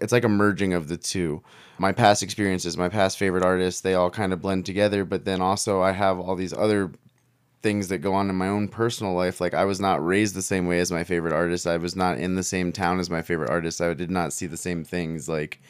[0.00, 1.42] it's like a merging of the two
[1.76, 5.42] my past experiences my past favorite artists they all kind of blend together but then
[5.42, 6.90] also i have all these other
[7.62, 10.42] things that go on in my own personal life like i was not raised the
[10.42, 13.22] same way as my favorite artist i was not in the same town as my
[13.22, 15.60] favorite artist i did not see the same things like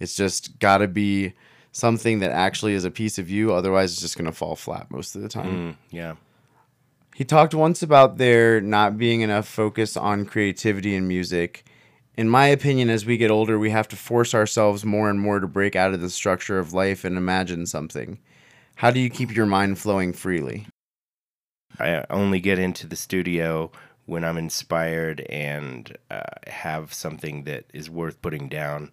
[0.00, 1.32] it's just got to be
[1.72, 4.90] something that actually is a piece of you otherwise it's just going to fall flat
[4.90, 6.14] most of the time mm, yeah,
[7.16, 11.64] he talked once about there not being enough focus on creativity in music.
[12.14, 15.40] In my opinion, as we get older, we have to force ourselves more and more
[15.40, 18.18] to break out of the structure of life and imagine something.
[18.74, 20.66] How do you keep your mind flowing freely?
[21.78, 23.70] I only get into the studio
[24.06, 28.92] when I'm inspired and uh, have something that is worth putting down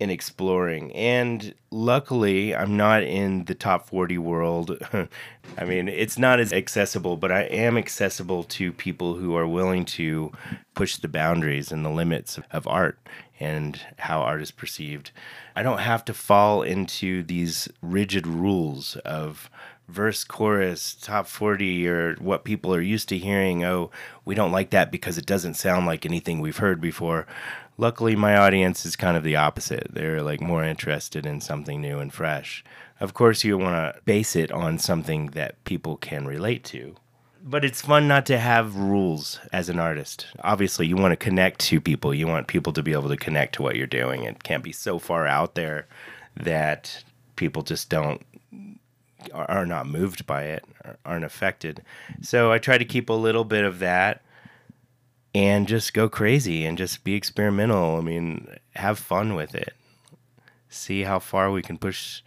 [0.00, 0.92] and exploring.
[0.92, 4.78] And luckily, I'm not in the top 40 world.
[5.58, 9.84] I mean, it's not as accessible, but I am accessible to people who are willing
[9.86, 10.32] to
[10.74, 12.98] push the boundaries and the limits of art
[13.40, 15.10] and how art is perceived.
[15.56, 19.50] I don't have to fall into these rigid rules of
[19.88, 23.90] verse chorus top 40 or what people are used to hearing oh
[24.24, 27.26] we don't like that because it doesn't sound like anything we've heard before
[27.78, 31.98] luckily my audience is kind of the opposite they're like more interested in something new
[31.98, 32.62] and fresh
[33.00, 36.94] of course you want to base it on something that people can relate to
[37.42, 40.26] but it's fun not to have rules as an artist.
[40.40, 42.12] Obviously, you want to connect to people.
[42.12, 44.24] You want people to be able to connect to what you're doing.
[44.24, 45.86] It can't be so far out there
[46.36, 47.04] that
[47.36, 48.20] people just don't
[49.32, 50.64] are not moved by it,
[51.04, 51.82] aren't affected.
[52.22, 54.22] So I try to keep a little bit of that
[55.34, 57.96] and just go crazy and just be experimental.
[57.96, 59.74] I mean, have fun with it.
[60.68, 62.22] See how far we can push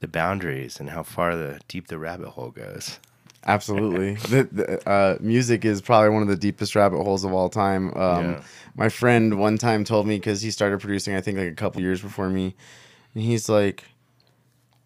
[0.00, 2.98] the boundaries and how far the deep the rabbit hole goes.
[3.44, 4.14] Absolutely.
[4.28, 7.88] the, the, uh, music is probably one of the deepest rabbit holes of all time.
[7.96, 8.42] Um, Yeah.
[8.74, 11.82] My friend one time told me because he started producing, I think, like a couple
[11.82, 12.54] years before me,
[13.14, 13.84] and he's like,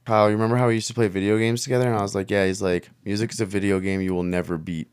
[0.07, 2.31] "Kyle, you remember how we used to play video games together?" And I was like,
[2.31, 4.93] "Yeah." He's like, "Music is a video game you will never beat."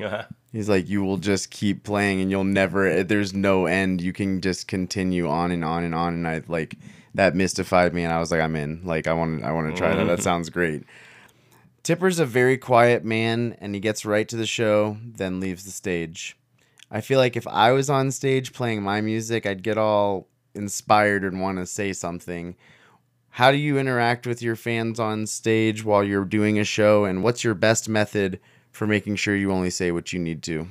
[0.00, 0.24] Uh-huh.
[0.52, 3.02] He's like, "You will just keep playing, and you'll never.
[3.02, 4.00] There's no end.
[4.00, 6.76] You can just continue on and on and on." And I like
[7.14, 8.82] that mystified me, and I was like, "I'm in.
[8.84, 9.40] Like, I want.
[9.40, 10.04] To, I want to try that.
[10.04, 10.84] That sounds great."
[11.82, 15.70] Tipper's a very quiet man, and he gets right to the show, then leaves the
[15.70, 16.34] stage.
[16.90, 21.24] I feel like if I was on stage playing my music, I'd get all inspired
[21.24, 22.56] and want to say something.
[23.34, 27.24] How do you interact with your fans on stage while you're doing a show, and
[27.24, 28.38] what's your best method
[28.70, 30.68] for making sure you only say what you need to?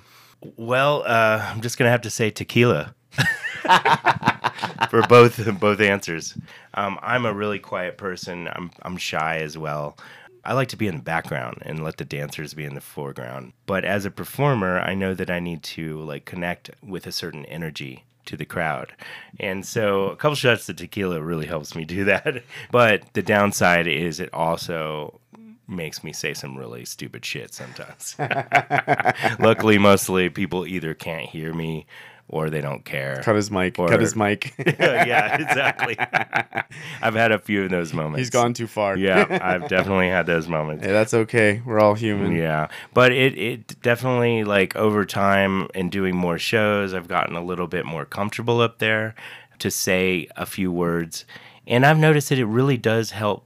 [0.55, 2.95] Well, uh, I'm just gonna have to say tequila
[4.89, 6.38] for both both answers.
[6.76, 8.47] Um, I'm a really quiet person.
[8.47, 9.97] I'm I'm shy as well.
[10.45, 13.51] I like to be in the background and let the dancers be in the foreground.
[13.66, 17.45] But as a performer, I know that I need to like connect with a certain
[17.47, 18.93] energy to the crowd.
[19.39, 22.43] And so a couple shots of tequila really helps me do that.
[22.71, 25.19] But the downside is it also
[25.67, 28.15] makes me say some really stupid shit sometimes.
[29.39, 31.86] Luckily, mostly people either can't hear me
[32.30, 33.21] or they don't care.
[33.24, 33.78] Cut his mic.
[33.78, 34.53] Or- cut his mic.
[34.65, 35.97] yeah, exactly.
[37.01, 38.19] I've had a few of those moments.
[38.19, 38.97] He's gone too far.
[38.97, 40.86] Yeah, I've definitely had those moments.
[40.86, 41.61] Yeah, that's okay.
[41.65, 42.36] We're all human.
[42.36, 47.43] Yeah, but it it definitely like over time and doing more shows, I've gotten a
[47.43, 49.15] little bit more comfortable up there
[49.59, 51.26] to say a few words,
[51.67, 53.45] and I've noticed that it really does help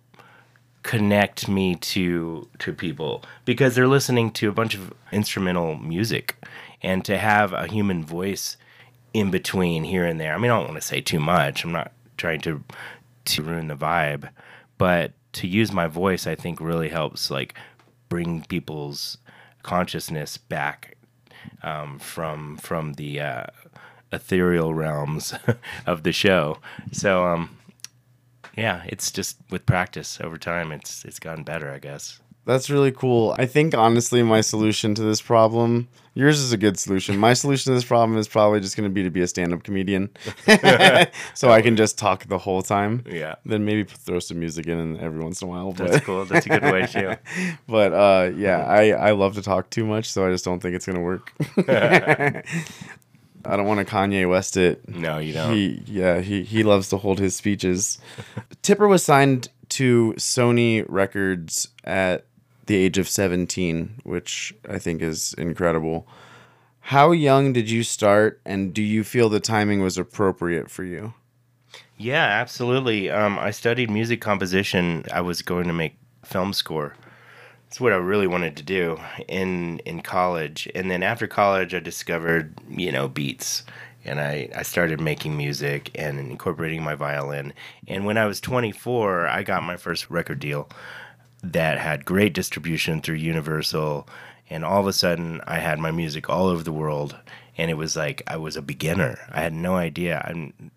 [0.84, 6.36] connect me to to people because they're listening to a bunch of instrumental music,
[6.82, 8.56] and to have a human voice
[9.14, 10.34] in between here and there.
[10.34, 11.64] I mean, I don't want to say too much.
[11.64, 12.64] I'm not trying to
[13.26, 14.30] to ruin the vibe,
[14.78, 17.54] but to use my voice, I think really helps like
[18.10, 19.18] bring people's
[19.64, 20.98] consciousness back
[21.64, 23.46] um, from from the uh,
[24.12, 25.34] ethereal realms
[25.86, 26.60] of the show.
[26.92, 27.58] So um,
[28.56, 32.20] yeah, it's just with practice over time, it's it's gotten better, I guess.
[32.48, 33.36] That's really cool.
[33.38, 37.18] I think honestly, my solution to this problem, yours is a good solution.
[37.18, 39.64] My solution to this problem is probably just going to be to be a stand-up
[39.64, 40.10] comedian,
[41.34, 43.04] so I can just talk the whole time.
[43.06, 43.36] Yeah.
[43.46, 45.74] Then maybe throw some music in every once in a while.
[45.74, 46.24] That's cool.
[46.24, 47.16] That's a good way too.
[47.68, 50.74] but uh, yeah, I I love to talk too much, so I just don't think
[50.74, 51.34] it's going to work.
[53.44, 54.88] I don't want to Kanye West it.
[54.88, 55.54] No, you don't.
[55.54, 58.00] He yeah, he he loves to hold his speeches.
[58.62, 62.24] Tipper was signed to Sony Records at
[62.68, 66.08] the age of 17, which I think is incredible.
[66.82, 71.14] How young did you start and do you feel the timing was appropriate for you?
[71.98, 73.10] Yeah, absolutely.
[73.10, 75.04] Um, I studied music composition.
[75.12, 76.96] I was going to make film score.
[77.68, 78.98] It's what I really wanted to do
[79.28, 80.70] in in college.
[80.74, 83.66] And then after college, I discovered you know beats,
[84.06, 87.52] and I I started making music and incorporating my violin.
[87.88, 90.70] And when I was 24, I got my first record deal
[91.54, 94.08] that had great distribution through Universal.
[94.50, 97.18] And all of a sudden, I had my music all over the world.
[97.58, 99.18] And it was like I was a beginner.
[99.32, 100.24] I had no idea.
[100.26, 100.72] I'm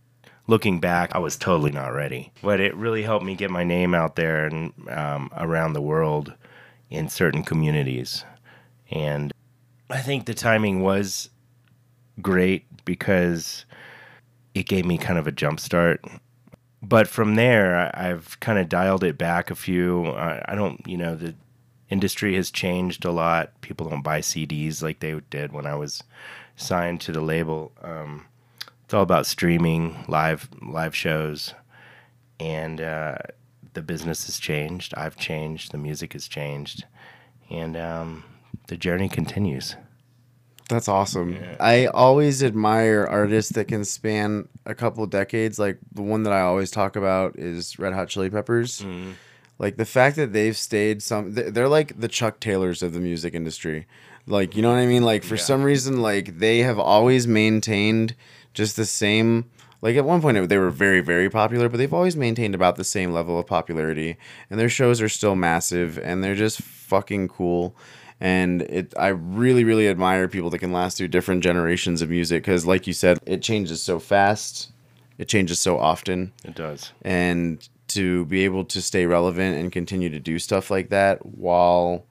[0.46, 2.32] looking back, I was totally not ready.
[2.42, 6.34] But it really helped me get my name out there and um, around the world
[6.90, 8.24] in certain communities.
[8.90, 9.32] And
[9.88, 11.30] I think the timing was
[12.20, 13.64] great because
[14.54, 16.04] it gave me kind of a jump start.
[16.83, 20.07] But from there, I- I've kind of dialed it back a few.
[20.07, 21.35] I, I don't, you know, the
[21.91, 23.61] industry has changed a lot.
[23.61, 26.03] People don't buy CDs like they did when I was
[26.57, 27.72] signed to the label.
[27.83, 28.26] Um,
[28.85, 31.55] it's all about streaming, live live shows,
[32.41, 33.16] and uh,
[33.74, 34.95] the business has changed.
[34.97, 35.72] I've changed.
[35.72, 36.85] The music has changed,
[37.51, 38.24] and um,
[38.66, 39.76] the journey continues.
[40.70, 41.36] That's awesome.
[41.60, 45.58] I always admire artists that can span a couple decades.
[45.58, 48.80] Like the one that I always talk about is Red Hot Chili Peppers.
[48.80, 49.10] Mm-hmm.
[49.58, 53.00] Like the fact that they've stayed some, they- they're like the Chuck Taylors of the
[53.00, 53.86] music industry.
[54.26, 55.02] Like you know what I mean?
[55.02, 55.42] Like for Yeah.
[55.42, 58.14] some reason, like they have always maintained
[58.54, 59.50] just the same.
[59.82, 62.84] Like at one point they were very very popular, but they've always maintained about the
[62.84, 64.16] same level of popularity,
[64.48, 67.74] and their shows are still massive, and they're just fucking cool
[68.20, 72.42] and it I really really admire people that can last through different generations of music
[72.42, 74.70] because like you said it changes so fast
[75.18, 76.92] it changes so often It does.
[77.02, 82.04] and to be able to stay relevant and continue to do stuff like that while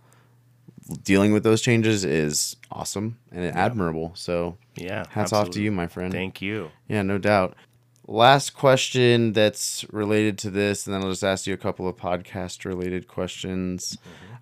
[1.04, 5.06] dealing with those changes is awesome and admirable so Yeah.
[5.12, 6.72] hats off to you my friend Thank you.
[6.88, 7.56] yeah, no doubt.
[8.08, 11.96] Last question that's related to this, and then I'll just ask you a couple of
[11.96, 13.98] podcast related questions.
[14.02, 14.36] Mm-hmm.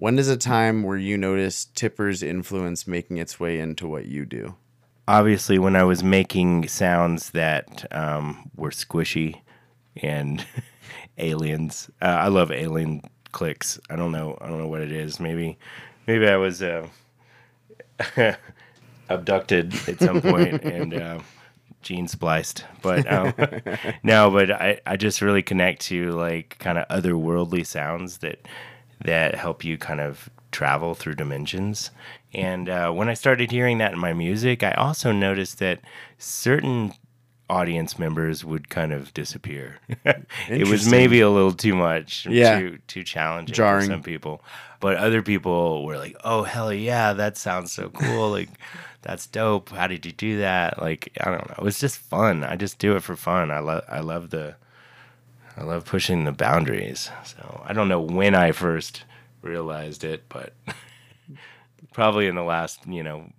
[0.00, 4.24] When is a time where you notice Tipper's influence making its way into what you
[4.24, 4.54] do?
[5.06, 9.42] Obviously, when I was making sounds that um, were squishy
[9.96, 10.42] and
[11.18, 13.78] aliens, uh, I love alien clicks.
[13.90, 14.38] I don't know.
[14.40, 15.20] I don't know what it is.
[15.20, 15.58] Maybe,
[16.06, 16.88] maybe I was uh,
[19.10, 21.18] abducted at some point and uh,
[21.82, 22.64] gene spliced.
[22.80, 23.34] But um,
[24.02, 28.48] no, but I, I just really connect to like kind of otherworldly sounds that
[29.04, 31.90] that help you kind of travel through dimensions.
[32.32, 35.80] And uh, when I started hearing that in my music, I also noticed that
[36.18, 36.92] certain
[37.48, 39.78] audience members would kind of disappear.
[40.48, 42.60] it was maybe a little too much, Yeah.
[42.60, 43.86] too too challenging Jarring.
[43.88, 44.42] for some people.
[44.78, 48.30] But other people were like, "Oh hell yeah, that sounds so cool!
[48.38, 48.48] like
[49.02, 49.70] that's dope.
[49.70, 50.80] How did you do that?
[50.80, 51.54] Like I don't know.
[51.58, 52.44] It was just fun.
[52.44, 53.50] I just do it for fun.
[53.50, 54.54] I love I love the
[55.56, 57.10] I love pushing the boundaries.
[57.24, 59.04] So I don't know when I first
[59.42, 60.54] realized it, but
[61.92, 63.30] probably in the last you know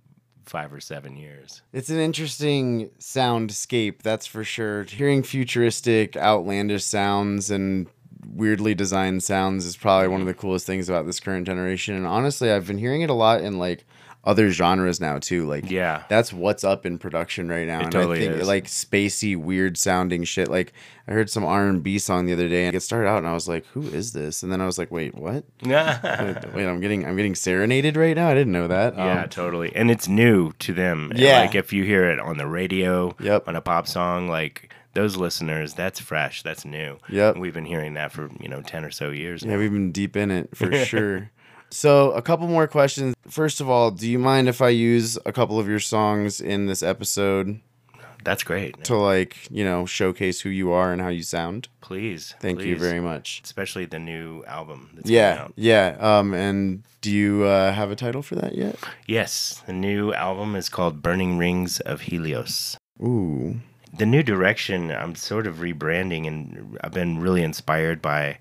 [0.46, 1.62] five or seven years.
[1.72, 4.84] It's an interesting soundscape, that's for sure.
[4.84, 7.86] Hearing futuristic, outlandish sounds and
[8.26, 11.94] weirdly designed sounds is probably one of the coolest things about this current generation.
[11.94, 13.84] And honestly, I've been hearing it a lot in like
[14.24, 15.46] other genres now too.
[15.48, 16.04] Like Yeah.
[16.08, 17.80] that's what's up in production right now.
[17.80, 18.46] It and totally I think is.
[18.46, 20.48] like spacey, weird sounding shit.
[20.48, 20.72] Like
[21.08, 23.26] I heard some R and B song the other day and it started out and
[23.26, 24.42] I was like, Who is this?
[24.44, 25.44] And then I was like, Wait, what?
[25.62, 28.28] yeah, Wait, I'm getting I'm getting serenaded right now.
[28.28, 28.96] I didn't know that.
[28.98, 29.74] Um, totally.
[29.74, 31.12] And it's new to them.
[31.16, 31.40] Yeah.
[31.40, 33.48] Like if you hear it on the radio, Yep.
[33.48, 36.98] on a pop song, like those listeners, that's fresh, that's new.
[37.08, 37.38] Yep.
[37.38, 39.58] We've been hearing that for, you know, 10 or so years Yeah, now.
[39.58, 41.30] we've been deep in it for sure.
[41.72, 43.14] So, a couple more questions.
[43.28, 46.66] First of all, do you mind if I use a couple of your songs in
[46.66, 47.60] this episode
[48.24, 48.84] That's great.
[48.84, 51.68] to like, you know, showcase who you are and how you sound?
[51.80, 52.34] Please.
[52.40, 53.40] Thank you very much.
[53.42, 55.52] Especially the new album that's Yeah, coming out.
[55.56, 55.96] yeah.
[55.98, 58.76] Um, and do you uh, have a title for that yet?
[59.06, 62.76] Yes, the new album is called Burning Rings of Helios.
[63.02, 63.56] Ooh,
[63.94, 68.38] the new direction i'm sort of rebranding and i've been really inspired by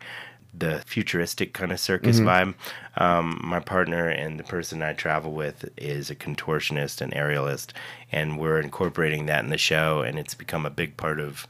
[0.53, 2.53] the futuristic kind of circus vibe.
[2.97, 7.71] Um, my partner and the person i travel with is a contortionist and aerialist
[8.11, 11.47] and we're incorporating that in the show and it's become a big part of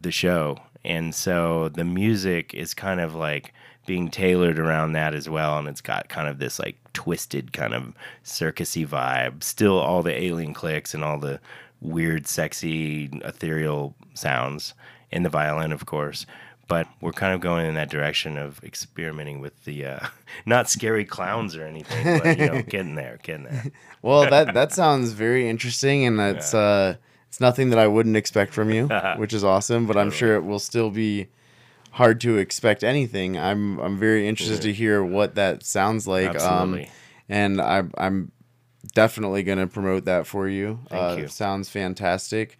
[0.00, 0.58] the show.
[0.84, 3.52] And so the music is kind of like
[3.86, 7.74] being tailored around that as well and it's got kind of this like twisted kind
[7.74, 7.92] of
[8.24, 9.42] circusy vibe.
[9.42, 11.40] Still all the alien clicks and all the
[11.80, 14.74] weird sexy ethereal sounds
[15.12, 16.26] and the violin of course
[16.70, 20.06] but we're kind of going in that direction of experimenting with the uh,
[20.46, 23.64] not scary clowns or anything but you know getting there getting there
[24.02, 26.96] well that that sounds very interesting, and that's uh,
[27.28, 29.86] it's nothing that I wouldn't expect from you, which is awesome.
[29.86, 31.28] But I'm sure it will still be
[31.92, 33.38] hard to expect anything.
[33.38, 36.30] I'm I'm very interested to hear what that sounds like.
[36.40, 36.90] Um, Absolutely.
[37.28, 38.32] and I, I'm
[38.94, 40.80] definitely going to promote that for you.
[40.88, 41.28] Thank uh, you.
[41.28, 42.58] Sounds fantastic.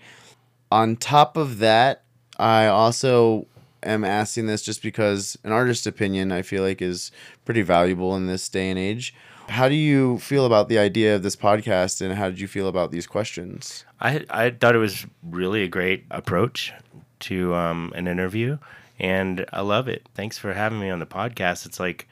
[0.73, 2.05] On top of that,
[2.39, 3.47] I also
[3.83, 7.11] am asking this just because an artist's opinion I feel like is
[7.45, 9.15] pretty valuable in this day and age.
[9.49, 12.69] How do you feel about the idea of this podcast, and how did you feel
[12.69, 13.85] about these questions?
[14.01, 16.73] I I thought it was really a great approach
[17.21, 18.59] to um, an interview,
[18.99, 20.09] and I love it.
[20.15, 21.67] Thanks for having me on the podcast.
[21.67, 22.07] It's like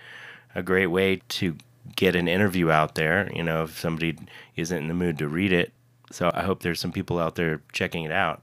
[0.54, 1.56] a great way to
[1.94, 3.30] get an interview out there.
[3.32, 4.16] You know, if somebody
[4.56, 5.72] isn't in the mood to read it,
[6.10, 8.42] so I hope there's some people out there checking it out.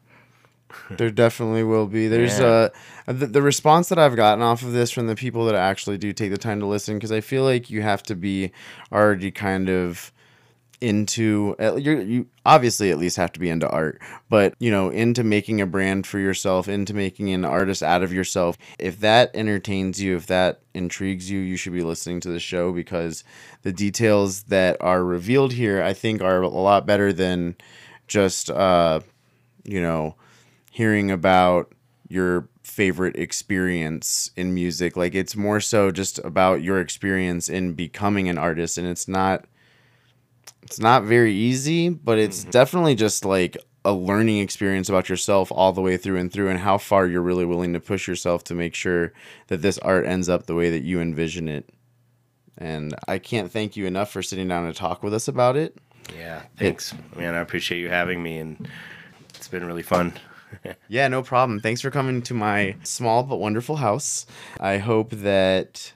[0.89, 2.07] There definitely will be.
[2.07, 2.45] There's Yeah.
[2.45, 2.69] uh
[3.07, 6.11] the, the response that I've gotten off of this from the people that actually do
[6.13, 8.51] take the time to listen because I feel like you have to be
[8.91, 10.11] already kind of
[10.81, 13.99] into you you obviously at least have to be into art
[14.29, 18.11] but you know into making a brand for yourself into making an artist out of
[18.11, 22.41] yourself if that entertains you if that intrigues you you should be listening to the
[22.41, 23.23] show because
[23.61, 27.55] the details that are revealed here i think are a lot better than
[28.07, 28.99] just uh
[29.63, 30.13] you know
[30.75, 31.73] hearing about
[32.09, 38.27] your favorite experience in music like it's more so just about your experience in becoming
[38.27, 39.45] an artist and it's not
[40.63, 42.49] it's not very easy but it's mm-hmm.
[42.49, 43.55] definitely just like
[43.85, 47.21] a learning experience about yourself all the way through and through and how far you're
[47.21, 49.13] really willing to push yourself to make sure
[49.47, 51.69] that this art ends up the way that you envision it
[52.57, 55.77] and i can't thank you enough for sitting down to talk with us about it
[56.13, 57.33] Yeah, thanks, man.
[57.33, 58.67] I appreciate you having me, and
[59.33, 60.13] it's been really fun.
[60.87, 61.59] Yeah, no problem.
[61.59, 64.25] Thanks for coming to my small but wonderful house.
[64.59, 65.93] I hope that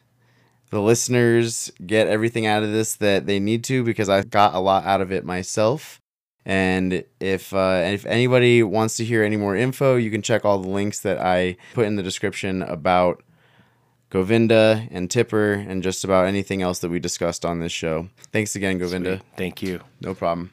[0.70, 4.60] the listeners get everything out of this that they need to because I got a
[4.60, 6.00] lot out of it myself.
[6.46, 10.60] And if uh, if anybody wants to hear any more info, you can check all
[10.60, 13.22] the links that I put in the description about
[14.10, 18.10] Govinda and Tipper and just about anything else that we discussed on this show.
[18.32, 19.22] Thanks again, Govinda.
[19.38, 19.82] Thank you.
[20.02, 20.52] No problem.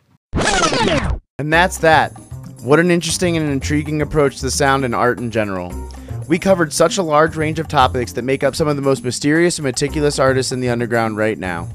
[1.38, 2.12] And that's that.
[2.66, 5.72] What an interesting and intriguing approach to sound and art in general.
[6.26, 9.04] We covered such a large range of topics that make up some of the most
[9.04, 11.68] mysterious and meticulous artists in the underground right now.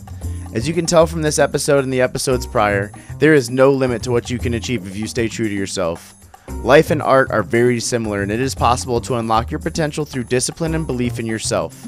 [0.54, 4.04] As you can tell from this episode and the episodes prior, there is no limit
[4.04, 6.14] to what you can achieve if you stay true to yourself.
[6.62, 10.26] Life and art are very similar, and it is possible to unlock your potential through
[10.26, 11.88] discipline and belief in yourself.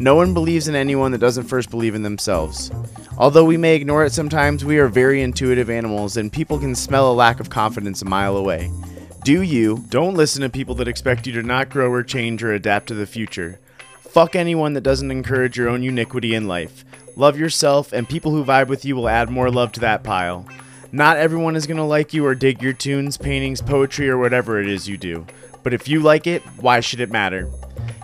[0.00, 2.70] No one believes in anyone that doesn't first believe in themselves.
[3.18, 7.12] Although we may ignore it sometimes, we are very intuitive animals, and people can smell
[7.12, 8.70] a lack of confidence a mile away.
[9.24, 9.84] Do you?
[9.90, 12.94] Don't listen to people that expect you to not grow or change or adapt to
[12.94, 13.60] the future.
[13.98, 16.82] Fuck anyone that doesn't encourage your own uniquity in life.
[17.14, 20.46] Love yourself, and people who vibe with you will add more love to that pile.
[20.92, 24.58] Not everyone is going to like you or dig your tunes, paintings, poetry, or whatever
[24.62, 25.26] it is you do.
[25.62, 27.50] But if you like it, why should it matter?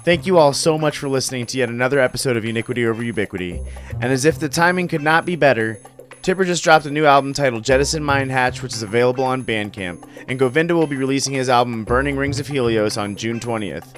[0.07, 3.61] Thank you all so much for listening to yet another episode of Uniquity Over Ubiquity.
[3.95, 5.81] And as if the timing could not be better,
[6.23, 10.09] Tipper just dropped a new album titled Jettison Mind Hatch, which is available on Bandcamp,
[10.29, 13.97] and Govinda will be releasing his album Burning Rings of Helios on June 20th.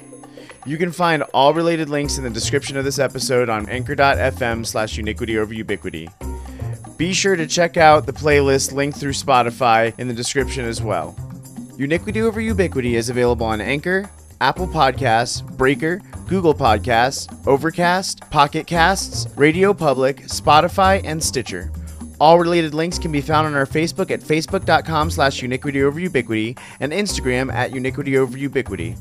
[0.65, 4.97] You can find all related links in the description of this episode on anchor.fm slash
[4.97, 6.09] uniquity over ubiquity.
[6.97, 11.15] Be sure to check out the playlist linked through Spotify in the description as well.
[11.77, 14.09] Uniquity over Ubiquity is available on Anchor,
[14.41, 21.71] Apple Podcasts, Breaker, Google Podcasts, Overcast, Pocket Casts, Radio Public, Spotify, and Stitcher.
[22.19, 26.57] All related links can be found on our Facebook at facebook.com slash uniquity over ubiquity
[26.79, 28.95] and Instagram at uniquity over ubiquity.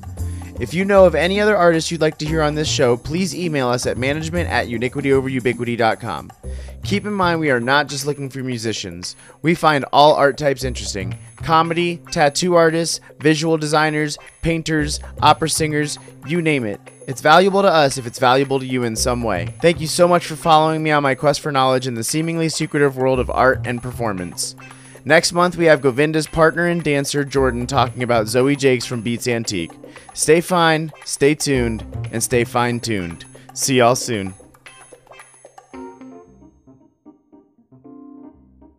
[0.61, 3.33] If you know of any other artists you'd like to hear on this show, please
[3.33, 6.33] email us at management at uniquityoverubiquity.com.
[6.83, 9.15] Keep in mind, we are not just looking for musicians.
[9.41, 15.97] We find all art types interesting comedy, tattoo artists, visual designers, painters, opera singers,
[16.27, 16.81] you name it.
[17.07, 19.55] It's valuable to us if it's valuable to you in some way.
[19.63, 22.49] Thank you so much for following me on my quest for knowledge in the seemingly
[22.49, 24.57] secretive world of art and performance.
[25.05, 29.29] Next month, we have Govinda's partner and dancer, Jordan, talking about Zoe Jakes from Beats
[29.29, 29.71] Antique.
[30.19, 33.25] Stay fine, stay tuned, and stay fine tuned.
[33.55, 34.35] See y'all soon.